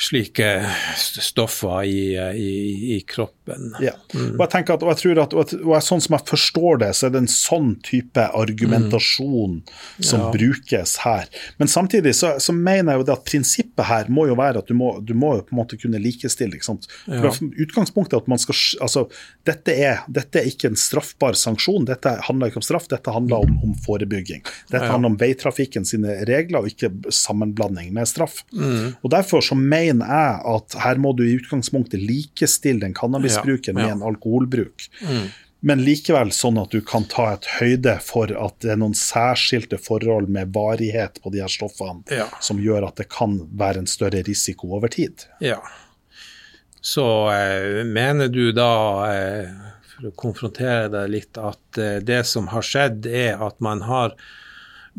[0.00, 0.48] slike
[0.96, 3.39] stoffer i, i, i kroppen.
[3.82, 3.94] Ja.
[4.14, 4.34] Mm.
[4.36, 6.90] Og jeg tenker at, og jeg tror at, og jeg, Sånn som jeg forstår det,
[6.96, 10.04] så er det en sånn type argumentasjon mm.
[10.06, 10.28] som ja.
[10.34, 11.30] brukes her.
[11.58, 14.70] Men samtidig så, så, mener jeg jo det at prinsippet her må jo være at
[14.70, 16.58] du må, du må på en måte kunne likestille.
[16.58, 16.88] ikke sant?
[17.06, 17.50] For ja.
[17.64, 19.06] Utgangspunktet er at man skal, altså,
[19.48, 21.88] dette er, dette er ikke en straffbar sanksjon.
[21.88, 24.44] Dette handler ikke om straff, dette handler om, om forebygging.
[24.70, 28.42] Dette handler om veitrafikken sine regler, og ikke sammenblanding med straff.
[28.52, 29.00] Mm.
[29.00, 32.94] Og Derfor så mener jeg at her må du i utgangspunktet likestille den
[33.40, 33.86] cannabisbruken ja, ja.
[33.86, 34.90] med en alkoholbruk.
[35.02, 35.30] Mm.
[35.60, 39.76] Men likevel sånn at du kan ta et høyde for at det er noen særskilte
[39.80, 42.30] forhold med varighet på de her stoffene ja.
[42.40, 45.26] som gjør at det kan være en større risiko over tid.
[45.44, 45.58] Ja.
[46.80, 48.72] Så eh, mener du da,
[49.12, 49.50] eh,
[49.92, 54.16] for å konfrontere deg litt, at eh, det som har skjedd er at man har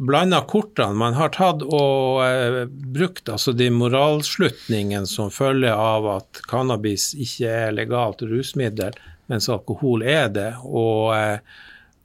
[0.02, 0.98] blanda kortene.
[0.98, 7.52] Man har tatt og eh, brukt altså de moralslutningene som følger av at cannabis ikke
[7.66, 8.98] er legalt rusmiddel,
[9.32, 10.52] mens alkohol er det.
[10.66, 11.60] og eh,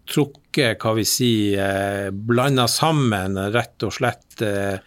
[0.06, 4.78] trukket, hva vi sier, eh, blanda sammen rett og slett eh,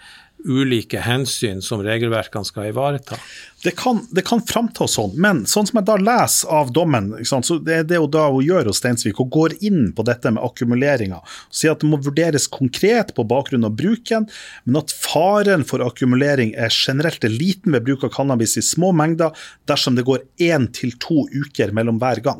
[0.45, 3.17] ulike hensyn som regelverkene skal ivareta.
[3.63, 7.57] Det kan, det kan framta sånn, men sånn som jeg da leser av dommen, så
[7.59, 10.43] det er det hun da hun gjør hos Steinsvik, hun går inn på dette med
[10.45, 11.19] akkumuleringa.
[11.51, 14.29] Sier at det må vurderes konkret på bakgrunn av bruken,
[14.63, 19.35] men at faren for akkumulering er generelt liten ved bruk av cannabis i små mengder
[19.67, 22.39] dersom det går én til to uker mellom hver gang.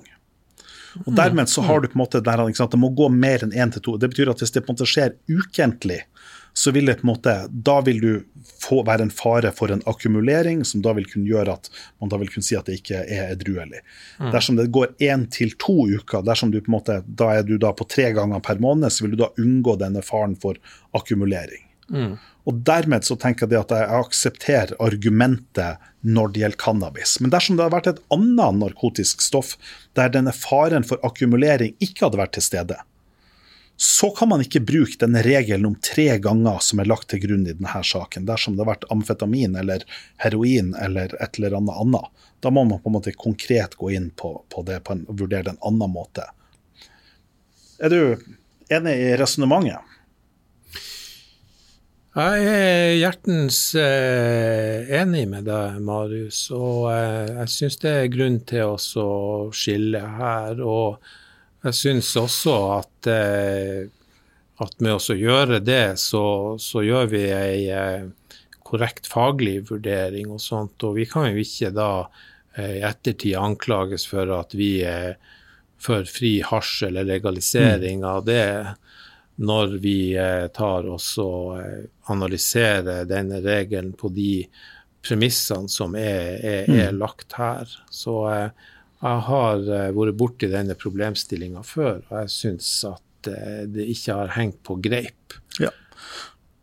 [1.05, 3.71] Og Dermed så har du på en måte der, det må gå mer enn én
[3.73, 3.97] til to.
[3.99, 6.01] Det betyr at hvis det på en måte skjer ukentlig,
[6.59, 8.13] så vil det på en måte Da vil du
[8.59, 11.69] få være en fare for en akkumulering, som da vil kunne gjøre at
[12.01, 13.79] man da vil kunne si at det ikke er edruelig.
[14.19, 14.31] Mm.
[14.33, 17.55] Dersom det går én til to uker, dersom du på en måte, da er du
[17.61, 20.59] da på tre ganger per måned, så vil du da unngå denne faren for
[20.99, 21.63] akkumulering.
[21.89, 22.17] Mm.
[22.49, 27.15] Og Dermed så tenker jeg at jeg aksepterer argumentet når det gjelder cannabis.
[27.23, 29.55] Men dersom det hadde vært et annet narkotisk stoff
[29.95, 32.79] der denne faren for akkumulering ikke hadde vært til stede,
[33.81, 37.45] så kan man ikke bruke denne regelen om tre ganger som er lagt til grunn
[37.47, 39.85] i denne saken, dersom det har vært amfetamin eller
[40.19, 42.25] heroin eller et eller annet annet.
[42.43, 45.21] Da må man på en måte konkret gå inn på, på det på en, og
[45.21, 46.27] vurdere det en annen måte.
[47.79, 48.01] Er du
[48.67, 49.95] enig i resonnementet?
[52.19, 56.41] Jeg er hjertens eh, enig med deg, Marius.
[56.51, 59.09] Og eh, jeg syns det er grunn til å
[59.55, 60.59] skille her.
[60.59, 60.99] Og
[61.65, 63.89] jeg syns også at, eh,
[64.63, 68.07] at med å gjøre det, så, så gjør vi ei eh,
[68.63, 70.79] korrekt faglig vurdering og sånt.
[70.87, 71.91] Og vi kan jo ikke da
[72.55, 75.17] eh, i ettertid anklages for at vi er
[75.79, 78.75] for fri hasj eller legalisering av det
[79.39, 80.11] når vi
[80.51, 81.61] tar oss og
[82.11, 84.43] analyserer denne regelen på de
[85.07, 86.99] premissene som er, er, er mm.
[86.99, 87.71] lagt her.
[87.87, 88.17] Så
[88.99, 94.17] jeg har eh, vært borti denne problemstillinga før, og jeg syns at eh, det ikke
[94.17, 95.39] har hengt på greip.
[95.59, 95.71] Ja.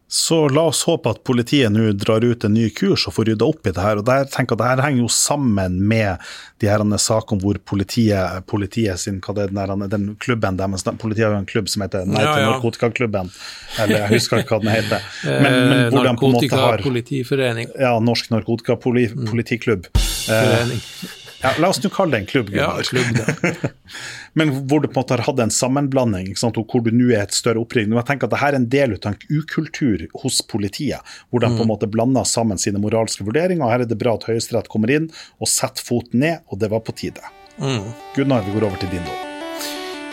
[0.09, 3.49] Så la oss håpe at politiet nå drar ut en ny kurs og får rydda
[3.49, 3.99] opp i det her.
[3.99, 6.22] og der tenker jeg at det her henger jo sammen med
[6.62, 11.27] de her sakene hvor politiet, politiet sin, hva det er, den, den klubben deres, Politiet
[11.27, 12.55] har jo en klubb som heter Nei til ja, ja.
[12.55, 13.35] narkotikaklubben,
[13.83, 15.12] eller jeg husker ikke hva den heter.
[15.42, 17.77] Men, men hvor de på en måte har Narkotikapolitiforening.
[17.81, 19.90] Ja, Norsk narkotikapolitiklubb.
[19.90, 21.25] Mm.
[21.46, 22.48] Ja, la oss nå kalle det en klubb.
[22.54, 23.56] Ja, klubb det.
[24.38, 27.37] Men hvor du på en måte har hatt en sammenblanding, hvor du nå er et
[27.37, 27.92] større opprykk.
[27.94, 31.62] Jeg tenker at Dette er en del av en ukultur hos politiet, hvor de på
[31.62, 31.70] en mm.
[31.70, 33.70] måte blander sammen sine moralske vurderinger.
[33.70, 35.06] Her er det bra at Høyesterett kommer inn
[35.38, 37.22] og setter foten ned, og det var på tide.
[37.62, 37.87] Mm.
[38.18, 39.22] Gunnar, vi går over til din dom.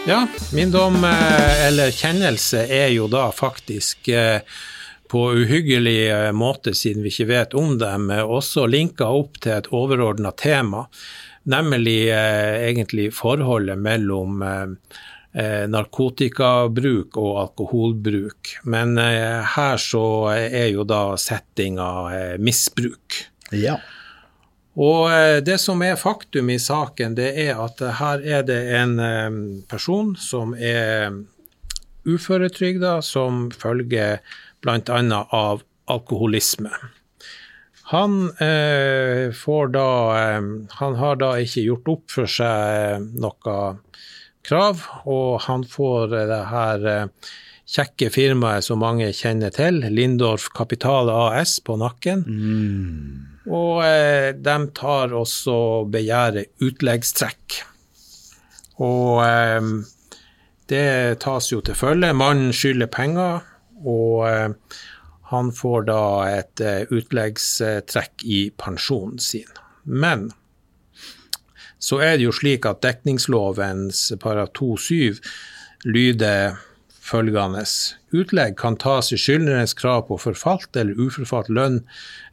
[0.05, 0.21] Ja,
[0.53, 4.43] min dom, eh, eller kjennelse, er jo da faktisk eh,
[5.13, 9.67] på uhyggelig eh, måte, siden vi ikke vet om dem, også linka opp til et
[9.69, 10.87] overordna tema,
[11.45, 18.55] nemlig eh, egentlig forholdet mellom eh, narkotikabruk og alkoholbruk.
[18.65, 21.89] Men her så er jo da settinga
[22.41, 23.19] misbruk.
[23.53, 23.77] Ja.
[24.73, 25.13] Og
[25.45, 28.97] det som er faktum i saken, det er at her er det en
[29.69, 31.13] person som er
[32.05, 34.17] uføretrygda som følge
[34.63, 35.25] bl.a.
[35.29, 36.71] av alkoholisme.
[37.91, 40.41] Han, eh, får da, eh,
[40.79, 43.57] han har da ikke gjort opp for seg noe
[44.47, 47.31] krav, og han får det her eh,
[47.73, 52.23] kjekke firmaet som mange kjenner til, Lindorf Kapital AS, på nakken.
[52.27, 53.47] Mm.
[53.51, 55.57] Og eh, de tar også
[55.91, 57.59] begjæret utleggstrekk.
[58.83, 59.71] Og eh,
[60.71, 60.85] det
[61.23, 62.13] tas jo til følge.
[62.15, 63.52] Mannen skylder penger
[63.83, 64.79] og eh,
[65.33, 69.49] han får da et eh, utleggstrekk i pensjonen sin.
[69.83, 70.29] Men
[71.83, 75.19] så er det jo slik at dekningslovens para 2-7
[75.83, 76.61] lyder
[77.03, 77.65] følgende
[78.15, 81.81] Utlegg kan tas i skyldnerens krav på forfalt eller uforfalt lønn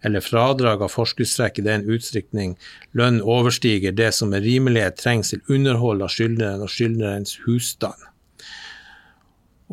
[0.07, 2.55] eller fradrag av forskuddstrekk i den utstrekning
[2.99, 8.07] lønn overstiger det som med rimelighet trengs til underhold av skyldneren og skyldnerens husstand.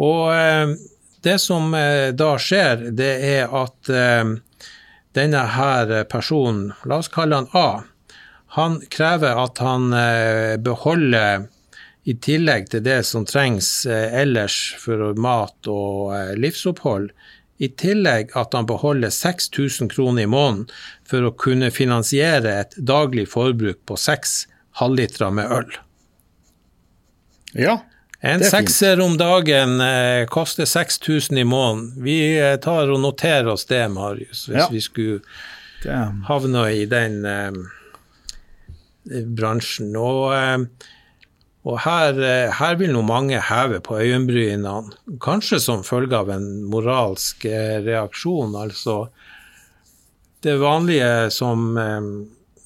[0.01, 0.73] Og eh,
[1.27, 4.33] det som eh, da skjer, det er at eh,
[5.17, 7.83] denne her personen, la oss kalle han A,
[8.57, 11.47] han krever at han eh, beholder
[12.07, 17.09] i tillegg til det som trengs ellers for mat og livsopphold,
[17.59, 20.69] i tillegg at han beholder 6000 kroner i måneden
[21.09, 24.45] for å kunne finansiere et daglig forbruk på seks
[24.79, 25.75] halvlitere med øl.
[27.59, 27.81] Ja,
[28.19, 32.03] en sekser om dagen eh, koster 6000 i måneden.
[32.03, 34.69] Vi eh, tar og noterer oss det, Marius, hvis ja.
[34.71, 35.19] vi skulle
[36.27, 37.51] havne i den eh,
[39.37, 39.95] bransjen.
[39.95, 40.57] Og, eh,
[41.67, 46.47] og her, eh, her, vil nå mange heve på øyenbrynene, kanskje som følge av en
[46.71, 48.55] moralsk eh, reaksjon.
[48.57, 49.07] Altså
[50.45, 51.73] det vanlige som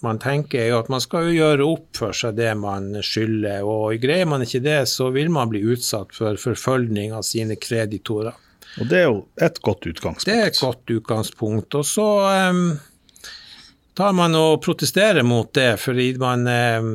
[0.01, 4.01] man tenker jo at man skal jo gjøre opp for seg det man skylder, og
[4.01, 8.37] greier man ikke det, så vil man bli utsatt for forfølgning av sine kreditorer.
[8.79, 10.27] Og det er jo et godt utgangspunkt.
[10.29, 11.75] Det er et godt utgangspunkt.
[11.75, 12.07] Og så
[12.49, 12.61] um,
[13.97, 16.91] tar man og protesterer mot det fordi man er um,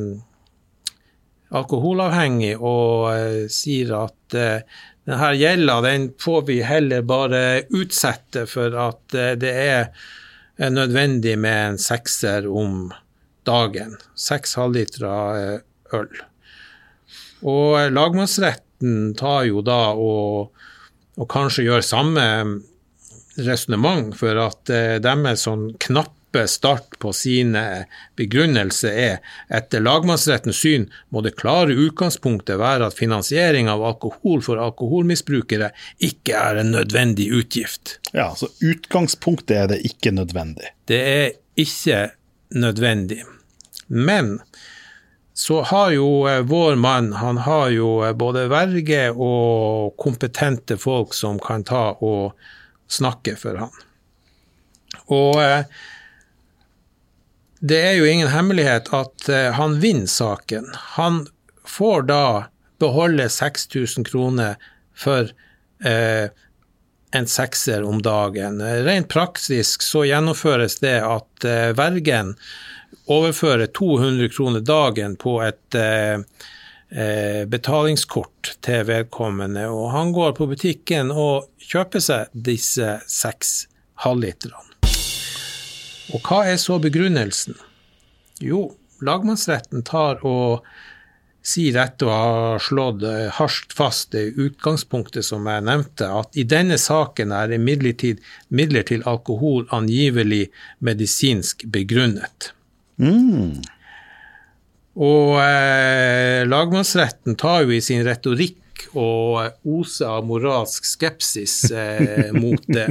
[1.56, 7.42] alkoholavhengig og uh, sier at uh, denne gjelda den får vi heller bare
[7.76, 9.92] utsette for at det er
[10.56, 12.88] nødvendig med en sekser om
[13.46, 13.96] dagen.
[14.18, 15.60] Seks halvlitere
[15.94, 16.22] øl.
[17.46, 20.56] Og lagmannsretten tar jo da og,
[21.16, 22.26] og kanskje gjør samme
[23.36, 24.72] resonnement for at
[25.04, 29.18] deres sånn knapp kjappe start på sine begrunnelser er
[29.48, 36.34] etter lagmannsrettens syn må det klare utgangspunktet være at finansiering av alkohol for alkoholmisbrukere ikke
[36.34, 38.00] er en nødvendig utgift.
[38.12, 40.72] Ja, så utgangspunktet er det ikke nødvendig.
[40.86, 42.10] Det er ikke
[42.50, 43.24] nødvendig.
[43.88, 44.40] Men
[45.34, 51.14] så har jo eh, vår mann han har jo eh, både verge og kompetente folk
[51.14, 52.32] som kan ta og
[52.88, 53.84] snakke for han.
[55.12, 55.68] Og eh,
[57.60, 60.68] det er jo ingen hemmelighet at uh, han vinner saken.
[60.96, 61.26] Han
[61.64, 62.24] får da
[62.80, 64.56] beholde 6000 kroner
[64.96, 65.30] for
[65.84, 66.28] eh,
[67.16, 68.60] en sekser om dagen.
[68.60, 72.34] Rent praktisk så gjennomføres det at eh, vergen
[73.08, 75.78] overfører 200 kroner dagen på et
[77.48, 83.56] betalingskort til vedkommende, og han går på butikken og kjøper seg disse seks
[84.04, 84.65] halvliterne.
[86.16, 87.58] Og hva er så begrunnelsen?
[88.40, 88.70] Jo,
[89.04, 90.64] lagmannsretten tar og
[91.46, 93.04] sier etter å ha slått
[93.36, 99.04] hardt fast det utgangspunktet som jeg nevnte, at i denne saken er imidlertid midler til
[99.06, 100.46] alkohol angivelig
[100.82, 102.50] medisinsk begrunnet.
[102.96, 103.60] Mm.
[104.96, 108.56] Og eh, lagmannsretten tar jo i sin retorikk
[108.96, 112.88] og oser av moralsk skepsis eh, mot det.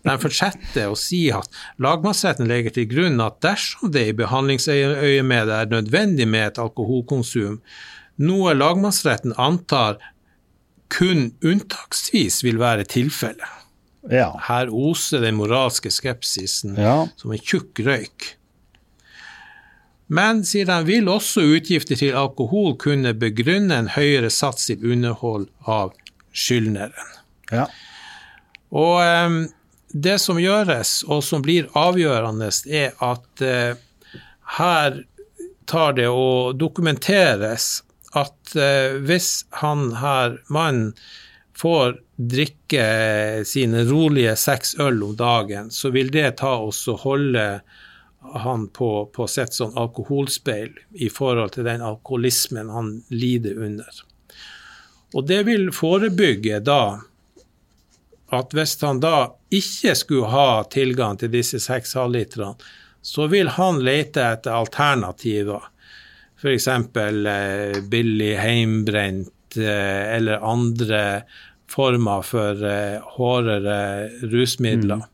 [0.00, 1.48] De fortsetter å si at
[1.82, 7.60] lagmannsretten legger til grunn at dersom det i behandlingsøyemed er nødvendig med et alkoholkonsum,
[8.20, 10.00] noe lagmannsretten antar
[10.90, 13.56] kun unntaksvis vil være tilfellet.
[14.10, 14.32] Ja.
[14.48, 17.04] Her oser den moralske skepsisen ja.
[17.20, 18.34] som en tjukk røyk.
[20.10, 25.46] Men sier de vil også utgifter til alkohol kunne begrunne en høyere sats til underhold
[25.70, 25.92] av
[26.34, 27.14] skyldneren.
[27.54, 27.68] Ja.
[28.74, 29.38] Og um,
[29.90, 34.18] det som gjøres, og som blir avgjørende, er at uh,
[34.58, 35.00] her
[35.70, 37.70] tar det å dokumenteres
[38.18, 40.94] at uh, hvis han her mannen
[41.60, 42.84] får drikke
[43.46, 47.60] sine rolige seks øl om dagen, så vil det ta oss å holde
[48.20, 54.02] han på, på sitt sånn alkoholspeil i forhold til den alkoholismen han lider under.
[55.16, 56.82] Og det vil forebygge da
[58.30, 62.54] at hvis han da ikke skulle ha tilgang til disse seks halvliterne,
[63.02, 65.64] så vil han lete etter alternativer.
[66.40, 66.68] F.eks.
[66.68, 71.22] Eh, billig heimbrent eh, eller andre
[71.70, 73.80] former for eh, hårdere
[74.30, 75.02] rusmidler.
[75.02, 75.08] Mm.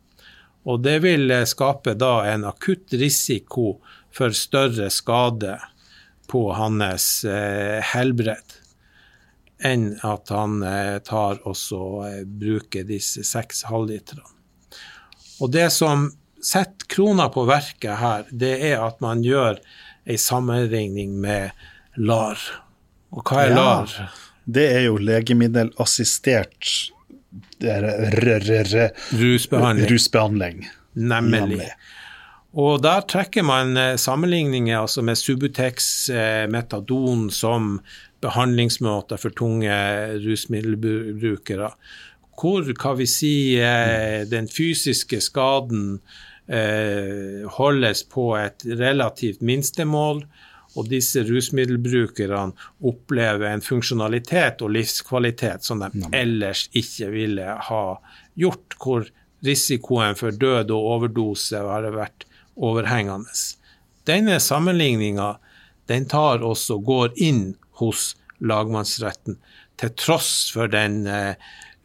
[0.66, 3.76] Og det vil skape da en akutt risiko
[4.14, 5.58] for større skade
[6.26, 8.56] på hans eh, helbred
[9.64, 11.56] enn at han eh, tar og
[12.08, 14.26] eh, bruker disse seks halvliterne.
[15.40, 16.10] Og det som
[16.42, 19.60] setter krona på verket her, det er at man gjør
[20.06, 21.54] ei sammenligning med
[21.96, 22.40] LAR.
[23.16, 23.96] Og hva er ja, LAR?
[24.46, 26.70] Det er jo legemiddelassistert
[29.12, 29.90] rusbehandling.
[29.90, 30.66] rusbehandling.
[30.94, 31.40] Nemlig.
[31.40, 31.70] Nemlig.
[32.56, 36.08] Og der trekker man eh, sammenligninger altså med Subutex,
[36.48, 37.80] metadon, som
[38.24, 39.72] behandlingsmåter for tunge
[40.24, 41.70] rusmiddelbrukere.
[42.36, 46.00] Hvor kan vi si eh, den fysiske skaden
[46.48, 50.24] eh, holdes på et relativt minstemål,
[50.76, 52.52] og disse rusmiddelbrukerne
[52.84, 57.84] opplever en funksjonalitet og livskvalitet som de ellers ikke ville ha
[58.36, 59.08] gjort, hvor
[59.46, 63.32] risikoen for død og overdose har vært overhengende.
[64.06, 65.36] Denne sammenligninga
[65.90, 69.38] den tar også går inn hos lagmannsretten,
[69.76, 71.36] til tross for den eh,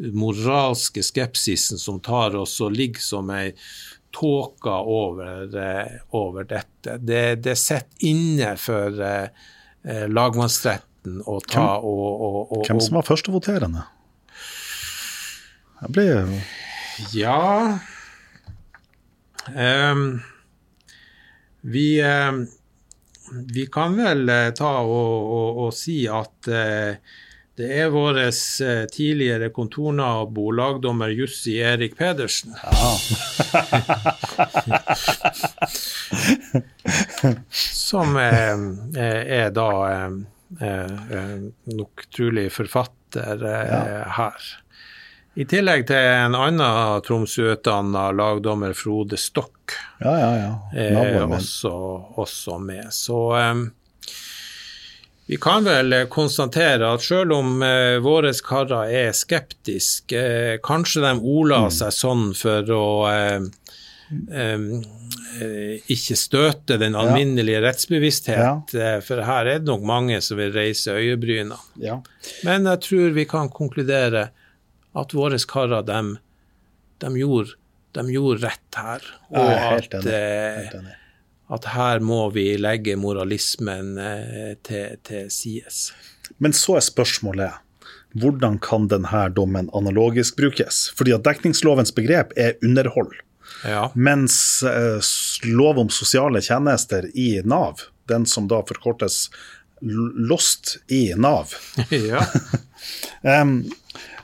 [0.02, 3.52] moralske skepsisen som tar oss og ligger som ei
[4.12, 6.98] tåke over, eh, over, dette.
[6.98, 9.28] Det, det sitter inne for eh,
[9.84, 13.86] eh, lagmannsretten å ta hvem, og, og, og, Hvem som var førstevoterende?
[15.82, 16.04] Jeg ble
[17.18, 17.80] Ja
[19.50, 20.04] um,
[21.66, 22.44] Vi um,
[23.32, 26.98] vi kan vel ta og, og, og si at eh,
[27.62, 32.56] det er vår eh, tidligere kontornabo, lagdommer Jussi Erik Pedersen.
[32.64, 32.98] Ja.
[37.92, 40.10] som er da er
[41.78, 43.82] nok trolig forfatter ja.
[44.18, 44.42] her.
[45.40, 50.52] I tillegg til en annen Tromsø-utdanna lagdommer, Frode Stokk, ja, ja, ja.
[50.74, 51.72] er også,
[52.20, 52.90] også, med.
[52.92, 53.22] Så
[55.32, 61.14] vi kan vel konstatere at selv om eh, våre karer er skeptiske, eh, kanskje de
[61.24, 61.72] ola mm.
[61.72, 63.38] seg sånn for å eh,
[64.12, 64.66] um,
[65.96, 69.00] ikke støte den alminnelige rettsbevissthet, ja.
[69.08, 71.62] for her er det nok mange som vil reise øyebryna.
[71.80, 72.02] Ja.
[72.44, 74.28] Men jeg tror vi kan konkludere
[75.00, 76.02] at våre karer, de,
[77.06, 77.56] de, gjorde,
[77.96, 79.14] de, gjorde, rett her.
[79.32, 80.76] Og at, eh,
[81.52, 85.90] at, her må vi legge moralismen eh, til, til sides.
[86.40, 87.60] Men så er spørsmålet
[88.20, 90.90] hvordan kan denne dommen analogisk brukes?
[90.96, 93.14] Fordi at dekningslovens begrep er underhold.
[93.64, 93.92] Ja.
[93.96, 95.00] Mens eh,
[95.48, 99.30] lov om sosiale tjenester i Nav, den som da forkortes
[99.82, 101.56] LOST i Nav,
[102.12, 102.26] ja.
[103.42, 103.64] um,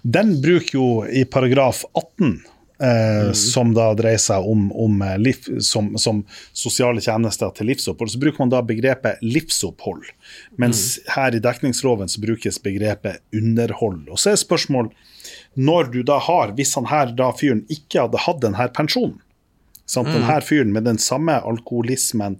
[0.01, 2.37] Den bruker jo i paragraf 18
[2.79, 3.33] Eh, mm.
[3.33, 6.19] som da dreier seg om, om eh, liv, som, som,
[6.53, 8.11] sosiale tjenester til livsopphold.
[8.13, 10.05] Så bruker man da begrepet livsopphold,
[10.61, 11.07] mens mm.
[11.15, 14.03] her i dekningsloven så brukes begrepet underhold.
[14.13, 14.91] Og så er spørsmål
[15.57, 19.17] når du da har, hvis han her da fyren ikke hadde hatt denne pensjonen,
[19.89, 20.11] sant?
[20.11, 20.19] Mm.
[20.19, 22.37] denne fyren med den samme alkoholismen,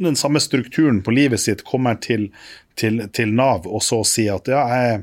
[0.00, 2.30] den samme strukturen på livet sitt, kommer til,
[2.80, 5.02] til, til Nav og så sier at ja, jeg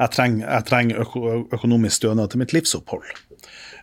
[0.00, 3.08] jeg trenger, jeg trenger øko, økonomisk stønad til mitt livsopphold.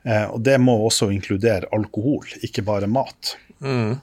[0.07, 3.35] Eh, og det må også inkludere alkohol, ikke bare mat.
[3.59, 3.97] Mm.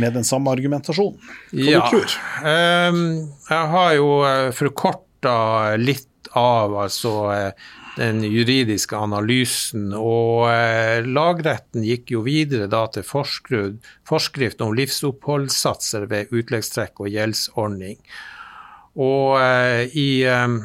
[0.00, 1.20] Med den samme argumentasjonen.
[1.54, 1.80] Hva ja.
[1.80, 3.04] du tror um,
[3.48, 5.36] jeg har jo eh, forkorta
[5.80, 7.68] litt av altså eh,
[8.00, 9.90] den juridiske analysen.
[9.96, 17.98] Og eh, lagretten gikk jo videre da til forskrift om livsoppholdssatser ved utleggstrekk og gjeldsordning.
[19.00, 20.60] Og eh, i eh,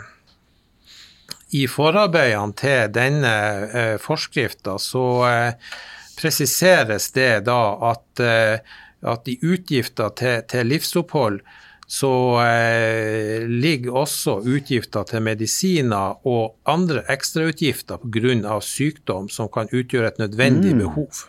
[1.56, 3.36] i forarbeidene til denne
[3.66, 5.76] eh, forskrifta så eh,
[6.18, 7.60] presiseres det da
[7.92, 8.58] at, eh,
[9.06, 11.40] at i utgifter til, til livsopphold
[11.88, 18.60] så eh, ligger også utgifter til medisiner og andre ekstrautgifter pga.
[18.62, 20.80] sykdom som kan utgjøre et nødvendig mm.
[20.80, 21.26] behov.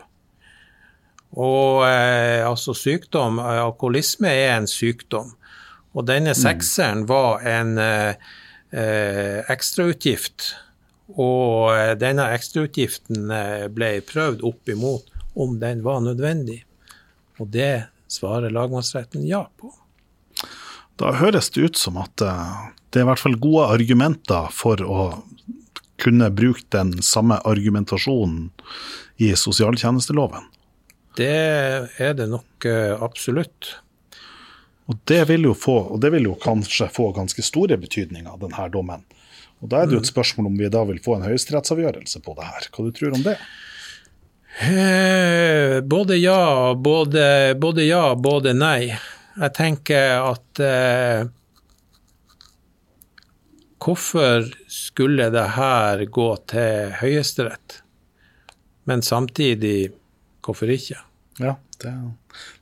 [1.37, 5.35] Og eh, altså sykdom, alkoholisme er en sykdom.
[5.93, 6.41] Og denne mm.
[6.41, 8.15] sekseren var en eh,
[8.77, 10.53] eh, ekstrautgift.
[11.15, 16.63] Og eh, denne ekstrautgiften eh, ble prøvd opp imot om den var nødvendig.
[17.39, 19.71] Og det svarer lagmannsretten ja på.
[20.97, 24.83] Da høres det ut som at eh, det er i hvert fall gode argumenter for
[24.83, 25.07] å
[26.03, 28.51] kunne bruke den samme argumentasjonen
[29.23, 30.45] i sosialtjenesteloven.
[31.17, 31.33] Det
[31.97, 32.67] er det nok
[33.01, 33.71] absolutt.
[34.87, 38.67] Og det vil jo, få, og det vil jo kanskje få ganske store betydninger, denne
[38.71, 39.03] dommen.
[39.65, 40.13] Og Da er det jo et mm.
[40.13, 42.69] spørsmål om vi da vil få en høyesterettsavgjørelse på det her.
[42.71, 43.37] Hva du tror om det?
[44.57, 48.93] Eh, både ja, både, både ja, både nei.
[49.37, 51.27] Jeg tenker at eh,
[53.87, 57.83] Hvorfor skulle det her gå til Høyesterett?
[58.89, 59.93] Men samtidig,
[60.43, 60.99] hvorfor ikke?
[61.39, 61.93] Ja, det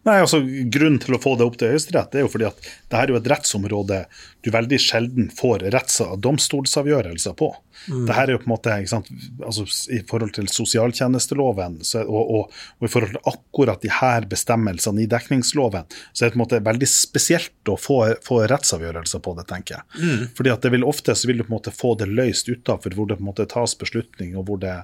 [0.05, 2.99] Nei, altså Grunnen til å få det opp til Høyesterett er jo fordi at det
[2.99, 4.01] her er jo et rettsområde
[4.45, 7.49] du veldig sjelden får retts- og domstolsavgjørelser på.
[7.89, 8.03] Mm.
[8.09, 9.09] Det her er jo på en måte, ikke sant,
[9.41, 9.65] altså
[9.97, 15.07] I forhold til sosialtjenesteloven så, og, og, og, i forhold til akkurat de her bestemmelsene
[15.07, 19.37] i dekningsloven, så er det på en måte veldig spesielt å få, få rettsavgjørelser på
[19.41, 20.05] det, tenker jeg.
[20.05, 20.29] Mm.
[20.37, 22.93] Fordi at det vil ofte så vil du på en måte få det løst utafor
[22.93, 24.77] hvor det på en måte tas beslutning, og hvor det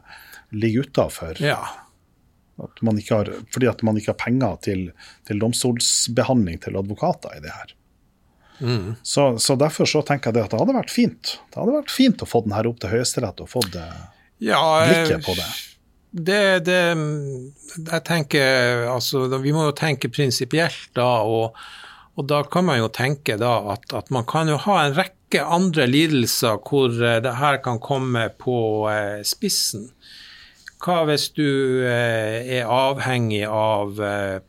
[0.57, 1.37] ligger utafor.
[1.45, 1.61] Ja.
[2.61, 4.89] At har, fordi at man ikke har penger til,
[5.29, 7.75] til domstolsbehandling til advokater i det her.
[8.61, 8.95] Mm.
[9.03, 12.21] Så, så, derfor så tenker jeg at det hadde vært fint Det hadde vært fint
[12.21, 13.79] å få den her opp til Høyesterett og fått
[14.45, 15.49] ja, blikket på det.
[16.11, 16.81] Det, det,
[17.79, 21.57] jeg tenker altså, Vi må jo tenke prinsipielt da, og,
[22.17, 25.45] og, da kan man jo tenke da at, at, man kan jo ha en rekke
[25.45, 28.59] andre lidelser hvor eh, det her kan komme på
[28.91, 29.87] eh, spissen.
[30.81, 31.49] Hva hvis du
[31.85, 34.41] eh, er avhengig av, eh,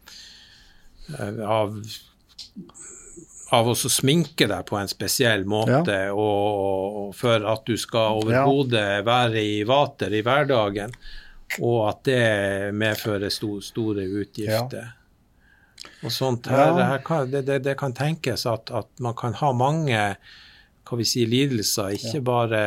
[1.43, 1.75] av
[3.51, 6.13] av å sminke deg på en spesiell måte, ja.
[6.15, 9.01] og, og, for at du skal overhodet ja.
[9.03, 10.93] være i vater i hverdagen,
[11.59, 14.93] og at det medfører sto, store utgifter.
[14.93, 15.89] Ja.
[16.05, 19.51] Og sånt her, her kan, det, det, det, kan tenkes at, at, man kan ha
[19.51, 19.99] mange,
[20.91, 22.61] hva vi sier, lidelser, ikke bare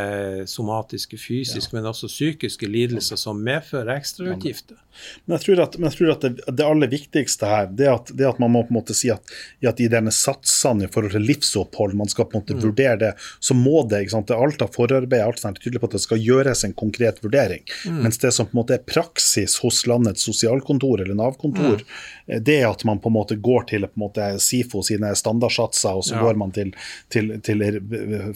[0.48, 4.78] somatiske, fysiske, men også psykiske lidelser som medfører ekstrautgifter.
[5.24, 8.28] Men jeg tror at, jeg tror at det, det, aller viktigste her, det at, det
[8.28, 9.34] at man må på en måte si at,
[9.66, 12.62] at i denne satsene i forhold til livsopphold, man skal på en måte mm.
[12.62, 13.12] vurdere det,
[13.44, 16.04] så må det ikke sant, det alt av forarbeid alt er tydelig på at det
[16.04, 17.64] skal gjøres en konkret vurdering.
[17.84, 18.00] Mm.
[18.06, 22.23] Mens det som på en måte er praksis hos landets sosialkontor eller Nav-kontor, mm.
[22.26, 26.16] Det er at man på en måte går til måte SIFO sine standardsatser, og så
[26.16, 26.22] ja.
[26.24, 26.70] går man til,
[27.12, 27.64] til, til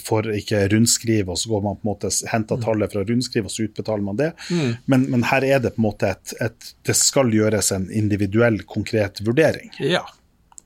[0.05, 2.66] for ikke rundskriv, og så går man på en måte henter mm.
[2.66, 4.30] tallet fra rundskriv, og så utbetaler man det.
[4.51, 4.74] Mm.
[4.84, 8.61] Men, men, her er det på en måte et, et, Det skal gjøres en individuell,
[8.68, 9.72] konkret vurdering.
[9.80, 10.05] Ja.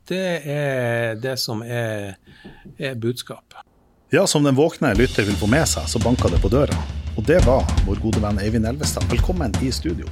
[0.08, 2.16] Det er det som er,
[2.76, 3.62] er budskapet.
[4.12, 6.76] Ja, som den våkne lytter vil få med seg, så banka det på døra.
[7.16, 9.06] Og det var vår gode venn Eivind Elvestad.
[9.14, 10.10] Velkommen i studio.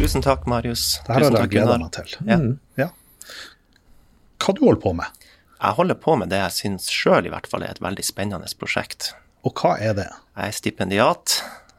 [0.00, 1.00] Tusen takk, Marius.
[1.04, 2.12] Det her har jeg gleda meg til.
[2.24, 2.38] Ja.
[2.40, 2.54] Mm.
[2.80, 2.88] ja.
[4.40, 5.24] Hva du holder på med?
[5.60, 8.48] Jeg holder på med det jeg syns sjøl i hvert fall er et veldig spennende
[8.56, 9.10] prosjekt.
[9.44, 10.06] Og hva er det?
[10.38, 11.34] Jeg er stipendiat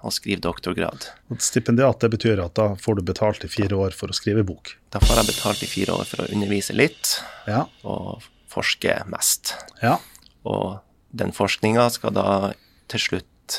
[0.05, 1.07] og skriver doktorgrad.
[1.33, 4.45] Et stipendiat det betyr at da får du betalt i fire år for å skrive
[4.45, 4.75] bok?
[4.93, 7.15] Da får jeg betalt i fire år for å undervise litt
[7.49, 7.63] ja.
[7.81, 9.55] og forske mest.
[9.81, 9.95] Ja.
[10.45, 10.77] Og
[11.09, 12.27] den forskninga skal da
[12.91, 13.57] til slutt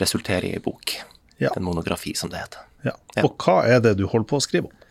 [0.00, 0.96] resultere i ei bok.
[1.36, 1.52] Ja.
[1.52, 2.64] En monografi, som det heter.
[2.86, 3.24] Ja.
[3.24, 4.86] Og hva er det du holder på å skrive om?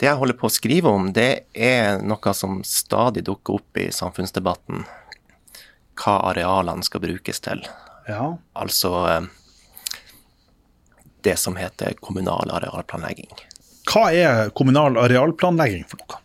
[0.00, 3.90] Det jeg holder på å skrive om, det er noe som stadig dukker opp i
[3.92, 4.86] samfunnsdebatten.
[6.00, 7.60] Hva arealene skal brukes til.
[8.08, 8.30] Ja.
[8.56, 9.28] Altså eh,
[11.20, 13.28] det som heter kommunal arealplanlegging.
[13.90, 16.22] Hva er kommunal arealplanlegging for noe?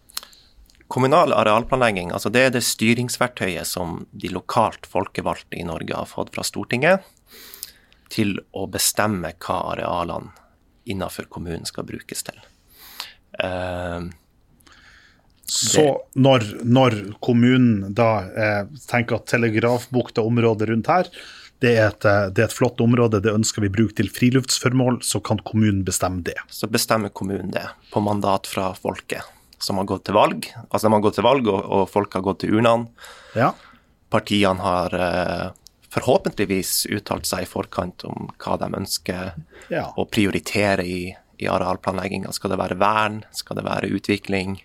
[0.88, 6.32] Kommunal arealplanlegging altså det er det styringsverktøyet som de lokalt folkevalgte i Norge har fått
[6.36, 7.04] fra Stortinget
[8.14, 10.45] til å bestemme hva arealene
[10.86, 12.38] innenfor kommunen skal brukes til.
[13.42, 14.12] Uh,
[15.46, 15.86] så
[16.18, 21.10] når, når, kommunen da eh, tenker at Telegrafbukta-området rundt her
[21.64, 25.00] det er, et, eh, det er, et, flott område, det ønsker vi bruke til friluftsformål,
[25.06, 26.38] så kan kommunen bestemme det.
[26.52, 27.64] Så bestemmer kommunen det,
[27.94, 29.24] på mandat fra folket,
[29.62, 30.50] som har gått til valg.
[30.66, 32.90] Altså de har gått til valg, og, og folk har gått til urnene.
[33.38, 33.54] Ja.
[34.14, 35.46] Partiene har eh,
[35.94, 39.36] forhåpentligvis uttalt seg i forkant om hva de ønsker
[39.74, 39.90] ja.
[39.96, 41.00] å prioritere i
[41.38, 42.32] i arealplanlegginga?
[42.32, 43.22] Skal det være vern?
[43.36, 44.60] Skal det være utvikling?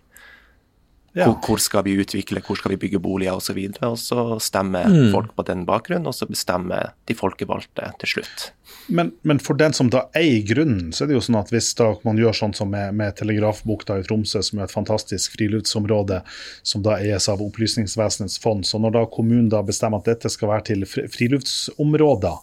[1.12, 1.26] Ja.
[1.26, 3.58] Hvor, hvor, skal vi utvikle, hvor skal vi bygge boliger osv.
[3.58, 5.08] Og, så og så stemmer mm.
[5.11, 8.44] folk på den bakgrunnen, og så bestemmer de folkevalgte til slutt.
[8.86, 11.72] Men, men, for den som da eier grunnen, så er det jo sånn at hvis
[11.78, 16.20] da man gjør sånn som med, med Telegrafbukta i Tromsø, som er et fantastisk friluftsområde
[16.62, 20.54] som da eies av Opplysningsvesenets fond, så når da kommunen da bestemmer at dette skal
[20.54, 22.38] være til friluftsområder,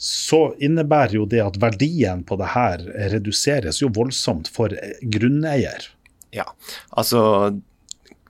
[0.00, 4.72] så innebærer jo det at verdien på det her reduseres jo voldsomt for
[5.14, 5.90] grunneier.
[6.32, 6.46] Ja,
[6.96, 7.20] altså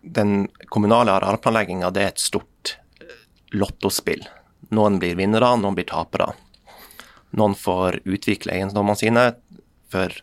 [0.00, 3.14] den kommunale arealplanlegginga er et stort eh,
[3.52, 4.24] lottospill.
[4.74, 6.32] Noen blir vinnere, noen blir tapere.
[7.36, 9.24] Noen får utvikle eiendommene sine
[9.90, 10.14] for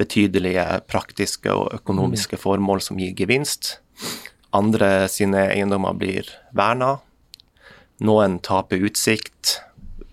[0.00, 2.42] betydelige praktiske og økonomiske mm.
[2.42, 3.76] formål som gir gevinst.
[4.52, 6.96] Andre sine eiendommer blir verna.
[8.02, 9.58] Noen taper utsikt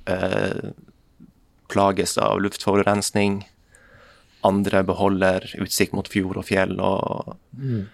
[0.09, 0.71] eh,
[1.71, 3.41] plages av luftforurensning.
[4.45, 6.75] Andre beholder utsikt mot fjord og fjell.
[6.79, 7.87] Og, mm.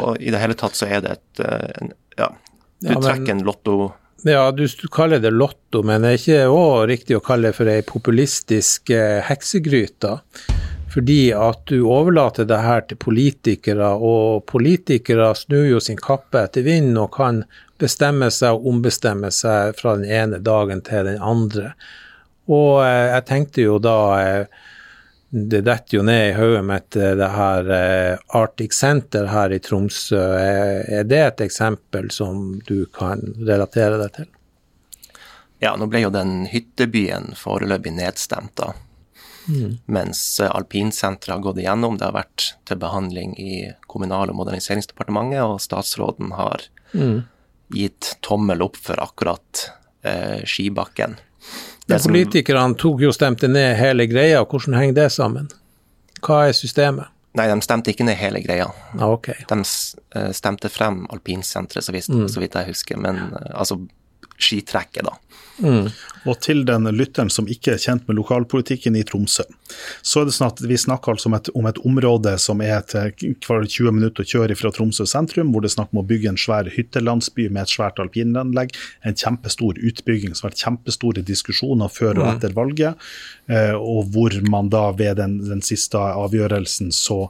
[0.00, 2.30] Og i det hele tatt så er det et eh, en, Ja,
[2.80, 6.40] du ja, trekker en lotto ja, du, du, kaller det lotto, men det er ikke
[6.52, 10.18] også riktig å kalle det for ei populistisk eh, heksegryte.
[10.90, 16.66] Fordi at du overlater det her til politikere, og politikere snur jo sin kappe etter
[16.66, 17.44] vinden og kan
[17.80, 21.72] bestemme seg og ombestemme seg fra den ene dagen til den andre.
[22.50, 24.66] Og eh, jeg tenkte jo da eh,
[25.30, 27.70] Det detter jo ned i hodet mitt, eh, det her
[28.34, 30.18] Arctic Center her i Tromsø.
[30.18, 34.30] Er det et eksempel som du kan relatere deg til?
[35.62, 38.72] Ja, nå ble jo den hyttebyen foreløpig nedstemt, da.
[39.46, 39.78] Mm.
[39.86, 41.98] Mens alpinsenteret har gått igjennom.
[41.98, 47.20] Det har vært til behandling i Kommunal- og moderniseringsdepartementet, og statsråden har mm
[47.70, 49.70] gitt tommel opp for akkurat
[50.02, 51.16] eh, skibakken.
[51.90, 55.50] Men politikerne tok jo stemte ned hele greia, hvordan henger det sammen?
[56.24, 57.10] Hva er systemet?
[57.38, 58.66] Nei, de stemte ikke ned hele greia.
[58.98, 59.38] Ah, okay.
[59.50, 62.26] De eh, stemte frem alpinsenteret, så, mm.
[62.32, 62.98] så, vidt jeg husker.
[62.98, 63.78] Men eh, altså
[64.40, 65.14] skitrekket, da.
[65.60, 65.90] Mm.
[66.28, 69.46] Og til den lytteren som ikke er kjent med lokalpolitikken i Tromsø,
[70.02, 72.82] så er det sånn at vi snakker altså om et, om et område som er
[72.90, 76.06] til hver 20 minutter å kjøre fra Tromsø sentrum, hvor det er snakk om å
[76.10, 78.74] bygge en svær hyttelandsby med et svært alpinanlegg.
[79.08, 82.32] En kjempestor utbygging som har vært kjempestore diskusjoner før og mm.
[82.34, 83.08] etter valget,
[83.48, 87.22] eh, og hvor man da ved den, den siste avgjørelsen så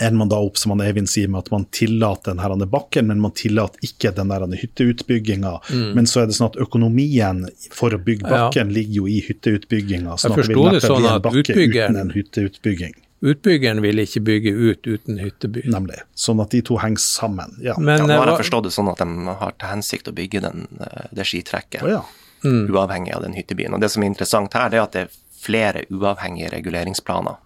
[0.00, 3.22] ender man da opp som han Eivind sier, med at man tillater denne bakken, men
[3.22, 5.54] man tillater ikke den hytteutbygginga.
[5.70, 5.88] Mm.
[5.98, 8.76] Men så er det sånn at økonomien for å bygge bakken ja.
[8.78, 10.18] ligger jo i hytteutbygginga.
[10.18, 13.00] Sånn Jeg forsto det sånn at utbyggeren, uten hytteutbygging.
[13.24, 15.62] Utbyggeren vil ikke bygge ut uten hytteby.
[15.72, 16.02] Nemlig.
[16.18, 17.54] Sånn at de to henger sammen.
[17.64, 17.78] Ja.
[17.78, 20.42] Men, ja, nå har jeg forstått det sånn at de har til hensikt å bygge
[20.44, 22.02] den, eh, det skitrekket, oh, ja.
[22.44, 22.66] mm.
[22.68, 23.76] uavhengig av den hyttebyen.
[23.76, 27.40] Og Det som er interessant her, det er at det er flere uavhengige reguleringsplaner.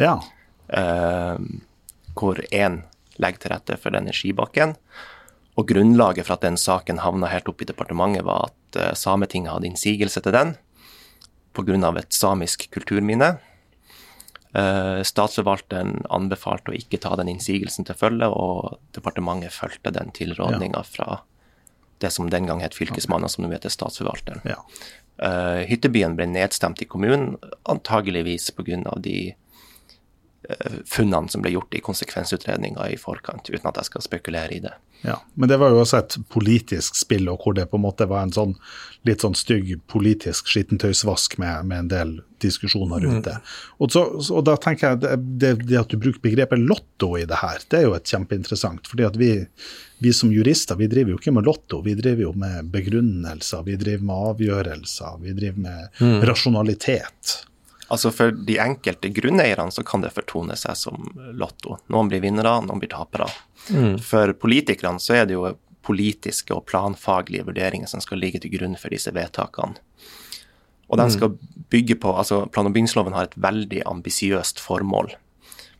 [0.00, 0.18] Ja.
[0.72, 1.40] Uh,
[2.18, 2.82] hvor én
[3.20, 4.76] legger til rette for denne skibakken.
[5.60, 9.52] Og grunnlaget for at den saken havna helt opp i departementet, var at uh, Sametinget
[9.52, 10.54] hadde innsigelse til den
[11.52, 11.98] pga.
[11.98, 13.38] et samisk kulturminne.
[14.56, 20.82] Uh, statsforvalteren anbefalte å ikke ta den innsigelsen til følge, og departementet fulgte den tilrådninga
[20.84, 21.22] fra
[22.00, 24.40] det som den gang het Fylkesmannen, som nå heter Statsforvalteren.
[24.48, 24.58] Ja.
[25.22, 27.36] Uh, hyttebyen ble nedstemt i kommunen,
[27.68, 28.96] antageligvis pga.
[28.96, 29.41] de Eh,
[30.88, 34.74] funnene som ble gjort i konsekvensutredninga i forkant, uten at jeg skal spekulere i det.
[35.02, 38.06] Ja, Men det var jo også et politisk spill, og hvor det på en måte
[38.06, 38.52] var en sånn
[39.08, 42.12] litt sånn stygg politisk skittentøysvask med, med en del
[42.42, 43.34] diskusjoner rundt det.
[43.34, 43.48] Mm.
[43.82, 47.26] Og, så, og, da tenker jeg det, det, det, at du bruker begrepet lotto i
[47.26, 48.86] det her, det er jo et kjempeinteressant.
[48.86, 49.32] fordi at vi,
[50.02, 53.78] vi som jurister vi driver jo ikke med lotto, vi driver jo med begrunnelser, vi
[53.80, 56.20] driver med avgjørelser, vi driver med mm.
[56.30, 57.40] rasjonalitet.
[57.92, 61.76] Altså For de enkelte grunneierne så kan det fortone seg som lotto.
[61.92, 63.28] Noen blir vinnere, noen blir tapere.
[63.68, 63.98] Mm.
[64.00, 65.50] For politikerne så er det jo
[65.84, 69.76] politiske og planfaglige vurderinger som skal ligge til grunn for disse vedtakene.
[70.92, 71.12] Og de mm.
[71.14, 71.36] skal
[71.72, 75.14] bygge på, altså Plan- og bygningsloven har et veldig ambisiøst formål.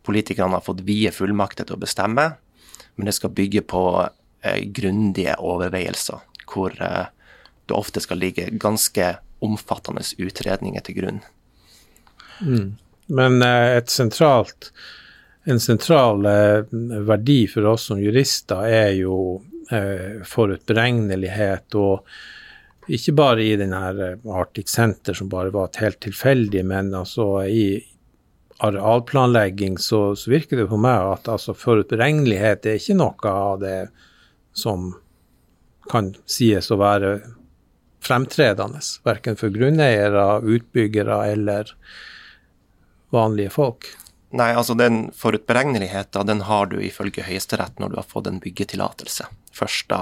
[0.05, 2.33] Politikerne har fått vide fullmakter til å bestemme,
[2.97, 7.13] men det skal bygge på eh, grundige overveielser, hvor eh,
[7.69, 11.23] det ofte skal ligge ganske omfattende utredninger til grunn.
[12.43, 12.75] Mm.
[13.13, 14.73] Men eh, et sentralt,
[15.45, 16.77] en sentral eh,
[17.07, 19.17] verdi for oss som jurister er jo
[19.71, 21.75] eh, forutberegnelighet.
[21.75, 22.07] og
[22.93, 23.81] ikke bare i denne
[24.35, 27.67] Arctic Center, som bare var helt tilfeldig, men altså i
[28.63, 33.79] arealplanlegging så, så virker det på meg at altså, forutberegnelighet er ikke noe av det
[34.55, 34.93] som
[35.91, 37.17] kan sies å være
[38.03, 41.71] fremtredende, verken for grunneiere, utbyggere eller
[43.13, 43.91] vanlige folk?
[44.33, 49.29] Nei, altså den forutberegneligheten den har du ifølge Høyesterett når du har fått en byggetillatelse.
[49.53, 50.01] Først da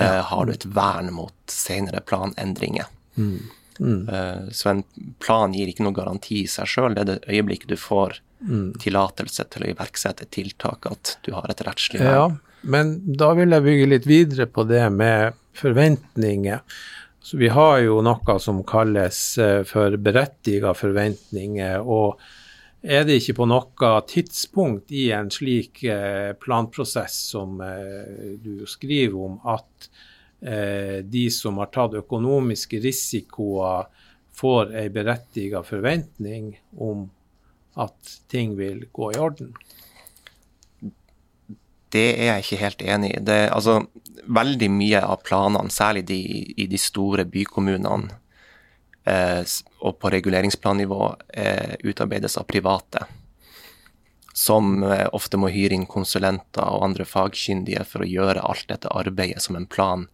[0.00, 2.88] eh, har du et vern mot senere planendringer.
[3.20, 3.38] Mm.
[3.78, 4.08] Mm.
[4.08, 4.82] Eh, så en
[5.20, 6.96] plan gir ikke noe garanti i seg sjøl.
[6.96, 8.68] Det er det øyeblikket du får mm.
[8.80, 12.38] tillatelse til å iverksette tiltak, at du har et rettslig vern.
[12.40, 16.64] Ja, men da vil jeg bygge litt videre på det med forventninger.
[17.26, 21.80] Så vi har jo noe som kalles eh, for berettiga forventninger.
[21.82, 22.20] og
[22.86, 29.18] er det ikke på noe tidspunkt i en slik eh, planprosess som eh, du skriver
[29.30, 29.90] om, at
[30.36, 33.88] de som har tatt økonomiske risikoer,
[34.36, 37.06] får ei berettiga forventning om
[37.82, 39.54] at ting vil gå i orden?
[41.94, 43.20] Det er jeg ikke helt enig i.
[43.24, 43.80] Det, altså,
[44.26, 46.20] veldig mye av planene, særlig de,
[46.58, 48.16] i de store bykommunene
[49.06, 49.42] eh,
[49.78, 53.06] og på reguleringsplannivå, eh, utarbeides av private.
[54.36, 58.92] Som eh, ofte må hyre inn konsulenter og andre fagkyndige for å gjøre alt dette
[58.92, 60.08] arbeidet som en plan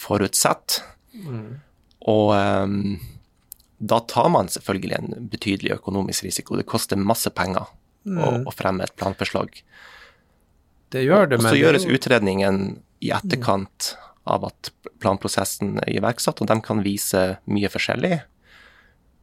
[0.00, 0.80] forutsetter.
[1.12, 1.60] Mm.
[2.08, 2.78] Og eh,
[3.82, 6.56] da tar man selvfølgelig en betydelig økonomisk risiko.
[6.56, 7.68] Det koster masse penger
[8.06, 8.18] mm.
[8.18, 9.60] å, å fremme et planforslag.
[10.92, 12.58] Det gjør det, men Og så gjøres utredningen
[13.02, 13.94] i etterkant
[14.28, 14.70] av at
[15.02, 18.20] planprosessen er iverksatt, og de kan vise mye forskjellig.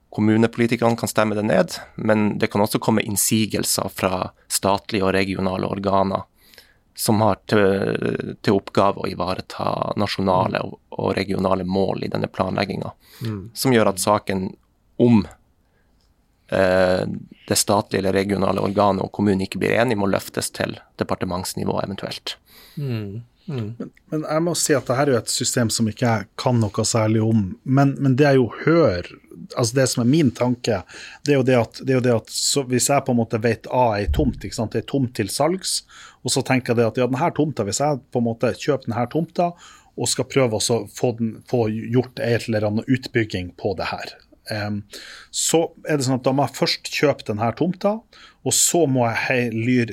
[0.10, 5.70] Kommunepolitikerne kan stemme det ned, men det kan også komme innsigelser fra statlige og regionale
[5.70, 6.26] organer
[7.00, 12.92] som har til, til oppgave å ivareta nasjonale og, og regionale mål i denne planlegginga.
[13.24, 13.44] Mm.
[13.56, 14.50] Som gjør at saken
[15.00, 15.22] om
[16.50, 22.38] det statlige eller regionale organet og kommunen ikke blir enige, må løftes til departementsnivå eventuelt.
[22.80, 23.22] Mm.
[23.50, 23.76] Mm.
[23.78, 26.60] Men, men, jeg må si at dette er jo et system som ikke jeg kan
[26.62, 27.48] noe særlig om.
[27.64, 29.10] Men, men det jeg jo hører,
[29.56, 30.84] altså det som er min tanke,
[31.26, 32.36] det er jo det at, det jo det at
[32.70, 34.78] hvis jeg på en måte vet A er tomt, ikke sant?
[34.78, 35.80] det er tomt til salgs,
[36.22, 38.92] og så tenker jeg det at ja, denne tomta, hvis jeg på en måte kjøper
[38.92, 39.52] denne tomta
[40.00, 41.16] og skal prøve å få,
[41.50, 44.14] få gjort en eller annen utbygging på det her,
[45.32, 48.00] så er det sånn at da må jeg først kjøpe denne tomta.
[48.48, 49.50] Og så må jeg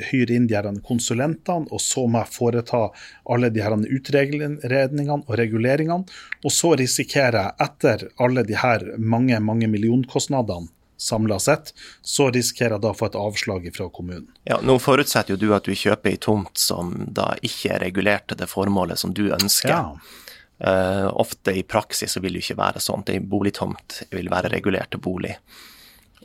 [0.06, 2.84] hyre inn de her konsulentene, og så må jeg foreta
[3.32, 6.06] alle de her utredningene og reguleringene.
[6.44, 12.76] Og så risikerer jeg, etter alle de her mange mange millionkostnadene samla sett, så risikerer
[12.76, 14.30] jeg da å få et avslag fra kommunen.
[14.48, 18.30] Ja, Nå forutsetter jo du at du kjøper ei tomt som da ikke er regulert
[18.30, 19.74] til det formålet som du ønsker.
[19.74, 20.24] Ja.
[20.56, 23.04] Uh, ofte i praksis så vil det ikke være sånn.
[23.12, 25.34] En boligtomt vil være regulert til bolig.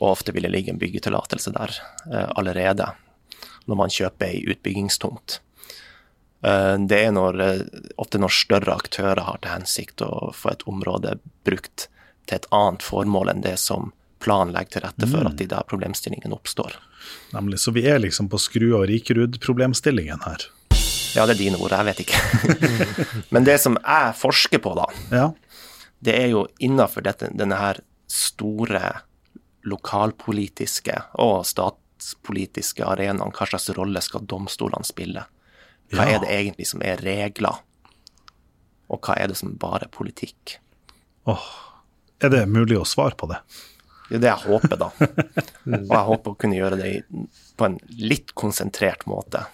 [0.00, 1.74] Og ofte vil det ligge en byggetillatelse der
[2.08, 2.86] uh, allerede,
[3.68, 5.40] når man kjøper ei utbyggingstomt.
[6.42, 7.42] Uh, det er når,
[8.00, 11.88] ofte når større aktører har til hensikt å få et område brukt
[12.26, 15.26] til et annet formål enn det som planlegger til rette for Mm.
[15.26, 16.76] at de der problemstillingene oppstår.
[17.34, 17.58] Nemlig.
[17.58, 20.46] Så vi er liksom på skru- og Rikerud-problemstillingen her.
[21.14, 22.20] Ja, det er dine ord, jeg vet ikke.
[23.34, 25.26] Men det som jeg forsker på, da, Ja.
[26.02, 29.02] det er jo innafor denne her store
[29.68, 35.24] lokalpolitiske og statspolitiske arenaen, hva slags rolle skal domstolene spille?
[35.92, 36.16] Hva Ja.
[36.16, 37.60] er det egentlig som er regler,
[38.90, 40.56] og hva er det som bare er politikk?
[41.26, 41.44] Åh,
[42.20, 43.38] er det mulig å svare på det?
[44.12, 44.90] Det er det jeg håper, da.
[45.72, 46.88] Og jeg håper å kunne gjøre det
[47.56, 49.46] på en litt konsentrert måte.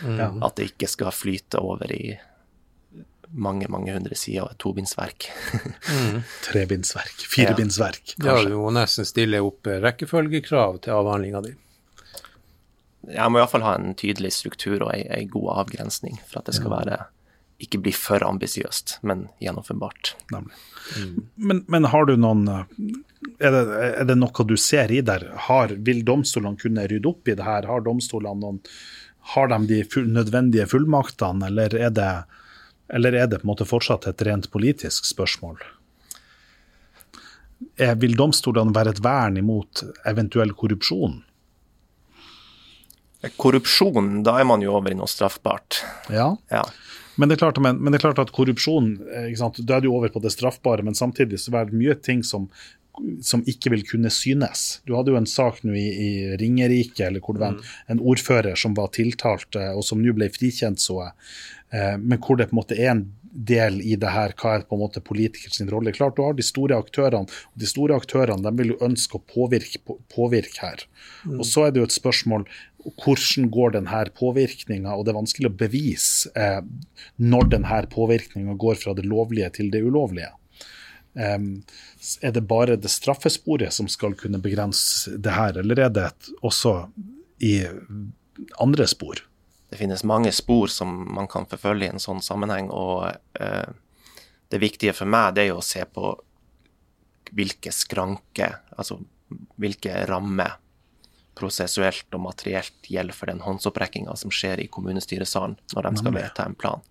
[0.00, 2.14] At det ikke skal flyte over i
[3.28, 5.28] mange, mange hundre sider av et tobindsverk.
[6.46, 8.46] Trebindsverk, firebindsverk, Ja, kanskje.
[8.46, 11.52] Ja, du må nesten stille opp rekkefølgekrav til avhandlinga di.
[13.12, 16.56] Jeg må iallfall ha en tydelig struktur og ei, ei god avgrensning for at det
[16.56, 17.02] skal være
[17.58, 20.14] ikke bli for ambisiøst, men gjennomførbart.
[20.30, 20.48] Mm.
[21.34, 22.66] Men, men har du noen eh,
[23.38, 23.62] er det,
[24.02, 25.24] er det noe du ser i der?
[25.48, 27.66] Har, vil domstolene kunne rydde opp i det her?
[27.66, 28.60] Har domstolene noen
[29.34, 32.12] Har de de full, nødvendige fullmaktene, eller er det
[32.88, 35.58] eller er det på en måte fortsatt et rent politisk spørsmål?
[37.76, 41.18] Er, vil domstolene være et vern imot eventuell korrupsjon?
[43.36, 45.82] Korrupsjon, da er man jo over i noe straffbart.
[46.14, 46.30] Ja.
[46.54, 46.62] Ja.
[47.18, 49.32] Men det, er klart, men, men det er klart at korrupsjon eh?
[49.58, 52.46] Da er du over på det straffbare, men samtidig så er det mye ting som,
[53.24, 54.80] som ikke vil kunne synes.
[54.88, 57.62] Du hadde jo en sak nå i, i Ringerike eller hvor det var en,
[57.94, 61.16] en ordfører som var tiltalt, eh, og som nå ble frikjent, så jeg.
[61.76, 64.64] Eh, Men hvor det på en måte er en del i det her, hva er
[64.66, 65.92] på en måte politikers rolle.
[65.94, 69.24] Klart du har de store aktørene, og de store aktørene de vil jo ønske å
[69.34, 70.84] påvirke, på, påvirke her.
[71.36, 72.48] Og så er det jo et spørsmål
[72.88, 76.60] hvordan går denne påvirkninga, og det er vanskelig å bevise eh,
[77.20, 80.30] når denne påvirkninga går fra det lovlige til det ulovlige.
[81.18, 86.10] Er det bare det straffesporet som skal kunne begrense det her, eller er det
[86.46, 86.76] også
[87.42, 87.56] i
[88.62, 89.24] andre spor?
[89.68, 93.10] Det finnes mange spor som man kan forfølge i en sånn sammenheng, og
[93.40, 93.68] eh,
[94.48, 96.14] det viktige for meg det er jo å se på
[97.36, 99.00] hvilke skranker, altså
[99.60, 100.56] hvilke rammer
[101.38, 106.46] prosessuelt og materielt gjelder for den håndsopprekkinga som skjer i kommunestyresalen når de skal vedta
[106.48, 106.82] en plan.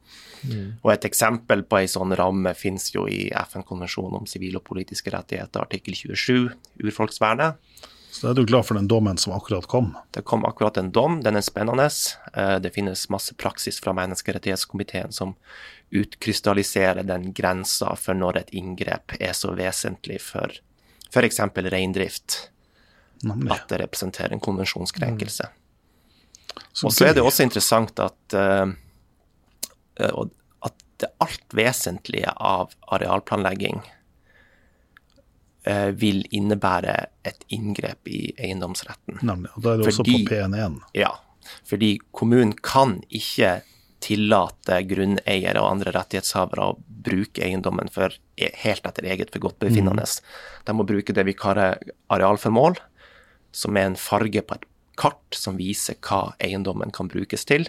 [0.83, 5.11] Og Et eksempel på ei sånn ramme finnes jo i FN-konvensjonen om sivile og politiske
[5.13, 6.51] rettigheter, artikkel 27,
[6.85, 7.57] urfolksvernet.
[8.17, 9.91] Så er du glad for den dommen som akkurat kom.
[10.15, 11.89] Det kom akkurat en dom, den er spennende.
[12.33, 15.35] Eh, Det finnes masse praksis fra menneskerettighetskomiteen som
[15.91, 20.51] utkrystalliserer den grensa for når et inngrep er så vesentlig for
[21.13, 21.39] f.eks.
[21.55, 22.49] reindrift
[23.23, 23.51] Nemlig.
[23.51, 25.47] at det representerer en konvensjonskrenkelse.
[25.49, 25.63] Mm.
[26.85, 28.65] Og så er det også interessant at, eh,
[30.65, 33.81] at det alt vesentlige av arealplanlegging
[35.69, 36.95] uh, vil innebære
[37.27, 39.19] et inngrep i eiendomsretten.
[39.21, 39.51] Nemlig.
[39.55, 40.79] Og da er det også på P1.
[40.97, 41.11] Ja,
[41.67, 43.59] fordi kommunen kan ikke
[44.03, 46.75] tillate grunneiere og andre rettighetshavere å
[47.07, 50.05] bruke eiendommen for e- helt etter eget forgodtbefinnende.
[50.67, 51.81] De må bruke det vi kaller
[52.13, 52.77] arealformål,
[53.57, 57.67] som er en farge på et kart som viser hva eiendommen kan brukes til.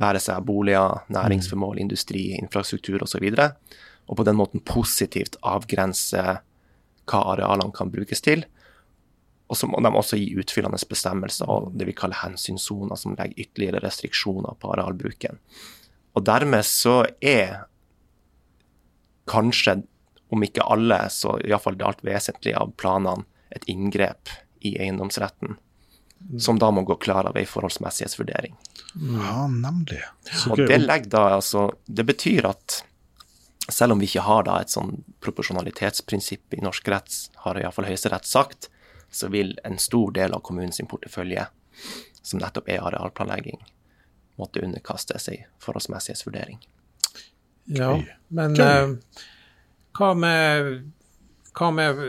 [0.00, 3.26] Være seg boliger, næringsformål, industri, infrastruktur osv.
[3.30, 6.24] Og, så og på den måten positivt avgrense
[7.04, 8.44] hva arealene kan brukes til.
[9.48, 13.44] Og så må de også gi utfyllende bestemmelser og det vi kaller hensynssoner, som legger
[13.44, 15.40] ytterligere restriksjoner på arealbruken.
[16.14, 17.66] Og dermed så er
[19.30, 19.80] kanskje,
[20.32, 24.32] om ikke alle, så iallfall det alt vesentlige av planene et inngrep
[24.64, 25.56] i eiendomsretten,
[26.40, 28.56] som da må gå klar av ei forholdsmessighetsvurdering.
[28.94, 30.00] Ja, nemlig.
[30.30, 32.84] Så Og det legger da altså Det betyr at
[33.68, 38.28] selv om vi ikke har da et sånn proporsjonalitetsprinsipp i norsk rett, har iallfall Høyesterett
[38.28, 38.68] sagt,
[39.10, 41.46] så vil en stor del av kommunens portefølje,
[42.22, 43.62] som nettopp er arealplanlegging,
[44.40, 46.60] måtte underkaste seg forholdsmessighetsvurdering.
[47.72, 47.94] Ja,
[48.28, 48.92] men eh,
[49.96, 50.92] hva med
[51.54, 52.00] hva med,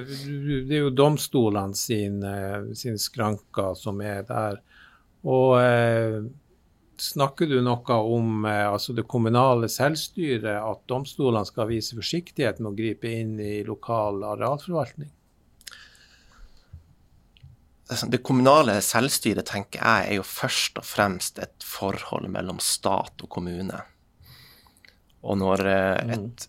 [0.68, 4.62] Det er jo domstolene sin, eh, sin skranker som er der.
[5.26, 6.22] Og eh,
[7.02, 12.72] snakker du noe om eh, altså det kommunale selvstyret, at domstolene skal vise forsiktighet med
[12.74, 15.12] å gripe inn i lokal arealforvaltning?
[17.90, 23.26] altså, Det kommunale selvstyret, tenker jeg, er jo først og fremst et forhold mellom stat
[23.26, 23.82] og kommune.
[25.26, 26.48] Og når eh, et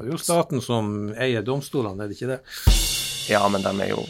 [0.00, 2.40] Det er jo staten som eier domstolene, er det ikke det?
[3.28, 4.02] Ja, men de er jo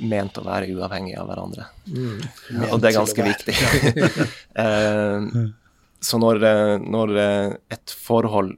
[0.00, 1.66] ment å være uavhengige av hverandre.
[2.70, 3.56] Og det er ganske viktig.
[4.56, 5.26] Eh,
[6.06, 8.54] Så når, eh, når eh, et forhold,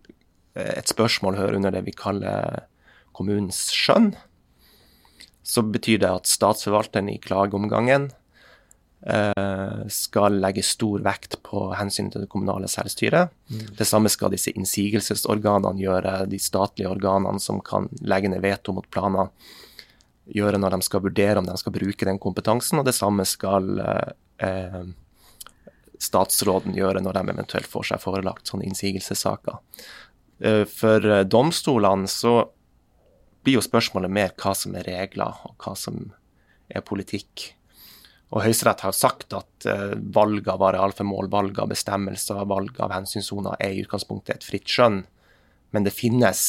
[0.58, 2.64] et spørsmål hører under det vi kaller
[3.14, 4.12] kommunens skjønn,
[5.42, 8.10] så betyr det at statsforvalteren i klageomgangen
[9.94, 13.30] skal legge stor vekt på hensynet til det kommunale selvstyret.
[13.78, 18.88] Det samme skal disse innsigelsesorganene gjøre, de statlige organene som kan legge ned veto mot
[18.90, 19.30] planer,
[20.34, 23.80] gjøre når de skal vurdere om de skal bruke den kompetansen, og det samme skal
[23.80, 24.10] eh,
[24.44, 24.82] eh,
[25.98, 29.58] statsråden gjøre når de eventuelt får seg forelagt sånne innsigelsessaker.
[30.42, 32.36] Eh, For eh, domstolene så
[33.44, 36.10] blir jo spørsmålet mer hva som er regler, og hva som
[36.68, 37.52] er politikk.
[38.28, 43.56] Og Høyesterett har sagt at eh, valg av arealformål, valg av bestemmelser, valg av hensynssoner
[43.64, 45.02] er i utgangspunktet et fritt skjønn,
[45.72, 46.42] men det finnes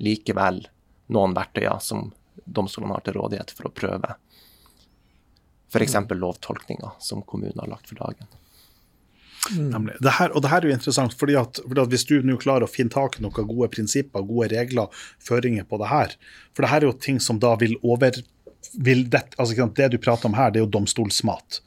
[0.00, 0.66] likevel
[1.12, 2.10] noen verktøyer som
[2.44, 4.16] domstolene har til rådighet for å prøve.
[5.70, 5.96] F.eks.
[6.10, 8.28] lovtolkninger som kommunen har lagt for dagen.
[9.56, 9.88] Mm.
[10.04, 12.36] Det her, og det her er jo interessant, fordi at, fordi at hvis du nå
[12.42, 14.90] klarer å finne tak i noen gode prinsipper, gode regler,
[15.24, 16.12] føringer på det her
[16.52, 18.20] For det her er jo ting som da vil over
[18.72, 21.60] det, altså, det du prater om her, det er jo domstolsmat.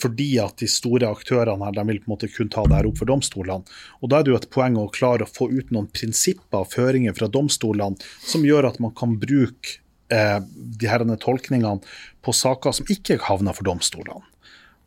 [0.00, 2.88] Fordi at de store aktørene her, de vil på en måte kun ta det her
[2.90, 3.78] opp for domstolene.
[4.00, 6.72] Og Da er det jo et poeng å klare å få ut noen prinsipper og
[6.74, 9.78] føringer fra domstolene som gjør at man kan bruke
[10.12, 11.80] eh, de herrene tolkningene
[12.24, 14.26] på saker som ikke havner for domstolene.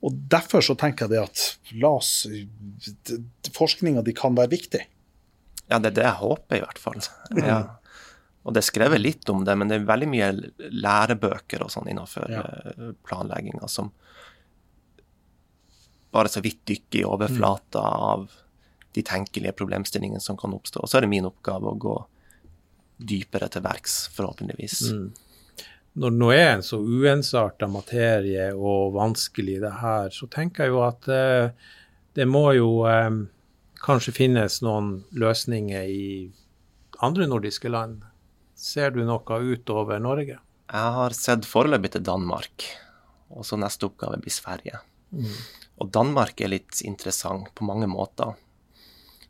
[0.04, 1.44] Og Derfor så tenker jeg det at
[1.80, 2.26] la oss
[3.56, 4.82] Forskninga di kan være viktig.
[5.72, 7.00] Ja, det er det jeg håper, i hvert fall.
[7.40, 7.62] Ja.
[8.44, 10.30] Og det er skrevet litt om det, men det er veldig mye
[10.84, 12.42] lærebøker og sånn innenfor Ja.
[12.44, 13.92] eh, planlegginga som
[16.12, 18.28] bare så vidt dykker i overflata av
[18.94, 20.84] de tenkelige problemstillingene som kan oppstå.
[20.84, 21.96] Og så er det min oppgave å gå
[23.04, 24.84] dypere til verks, forhåpentligvis.
[25.96, 30.74] Når det nå er en så uensarta materie og vanskelig det her, så tenker jeg
[30.76, 31.50] jo at eh,
[32.18, 33.10] det må jo eh,
[33.84, 36.32] kanskje finnes noen løsninger i
[37.02, 38.04] andre nordiske land.
[38.64, 40.40] Ser du noe utover Norge?
[40.72, 42.64] Jeg har sett foreløpig til Danmark,
[43.36, 44.80] og så neste oppgave blir Sverige.
[45.84, 48.38] Og Danmark er litt interessant på mange måter.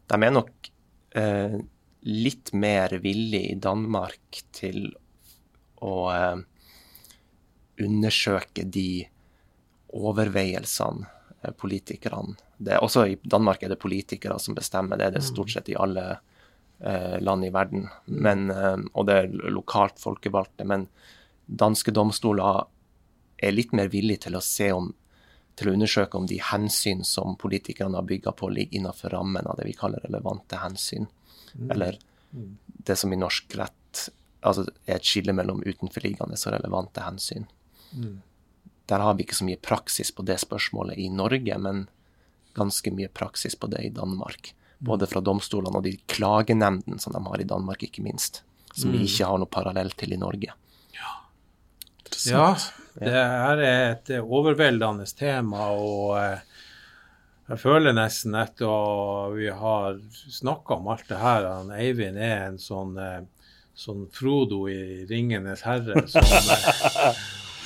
[0.08, 0.70] De er nok
[1.18, 1.58] eh,
[2.06, 4.86] litt mer villige i Danmark til
[5.82, 6.44] å eh,
[7.82, 9.04] undersøke de
[9.94, 11.10] overveielsene
[11.42, 15.52] eh, politikerne det, Også i Danmark er det politikere som bestemmer, det er det stort
[15.52, 16.22] sett i alle
[17.24, 17.88] land i verden.
[18.06, 20.68] Men, eh, og det er lokalt folkevalgte.
[20.68, 20.88] Men
[21.48, 22.66] danske domstoler
[23.44, 24.94] er litt mer villige til å se om
[25.54, 29.60] til å undersøke om de hensyn som politikerne har bygga på, ligger innenfor rammen av
[29.60, 31.06] det vi kaller relevante hensyn.
[31.70, 32.00] Eller
[32.34, 34.08] det som i norsk rett
[34.42, 37.46] altså er et skille mellom utenforliggende og relevante hensyn.
[38.90, 41.86] Der har vi ikke så mye praksis på det spørsmålet i Norge, men
[42.58, 44.56] ganske mye praksis på det i Danmark.
[44.84, 48.42] Både fra domstolene og de klagenemndene som de har i Danmark, ikke minst.
[48.74, 50.56] Som vi ikke har noe parallell til i Norge.
[52.30, 52.56] Ja,
[52.94, 56.44] det her er et overveldende tema, og eh,
[57.50, 59.98] jeg føler nesten etter at vi har
[60.32, 63.24] snakka om alt det her, at Eivind er en sånn, eh,
[63.76, 66.06] sånn Frodo i 'Ringenes herre'.
[66.08, 67.24] som eh,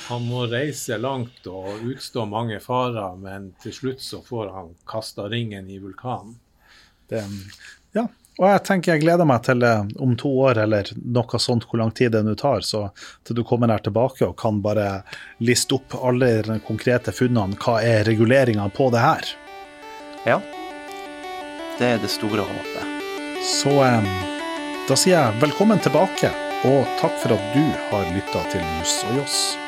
[0.08, 5.28] Han må reise langt og utstå mange farer, men til slutt så får han kasta
[5.28, 6.38] ringen i vulkanen.
[7.08, 7.24] Det,
[7.96, 8.06] ja.
[8.38, 11.80] Og jeg tenker jeg gleder meg til eh, om to år eller noe sånt, hvor
[11.80, 12.84] lang tid det nå tar, så
[13.26, 15.02] til du kommer her tilbake og kan bare
[15.42, 17.58] liste opp alle de konkrete funnene.
[17.58, 19.32] Hva er reguleringa på det her?
[20.28, 20.38] Ja.
[21.78, 22.94] Det er det store håpet.
[23.48, 24.12] Så eh,
[24.88, 26.30] da sier jeg velkommen tilbake,
[26.68, 29.67] og takk for at du har lytta til Juss og Joss.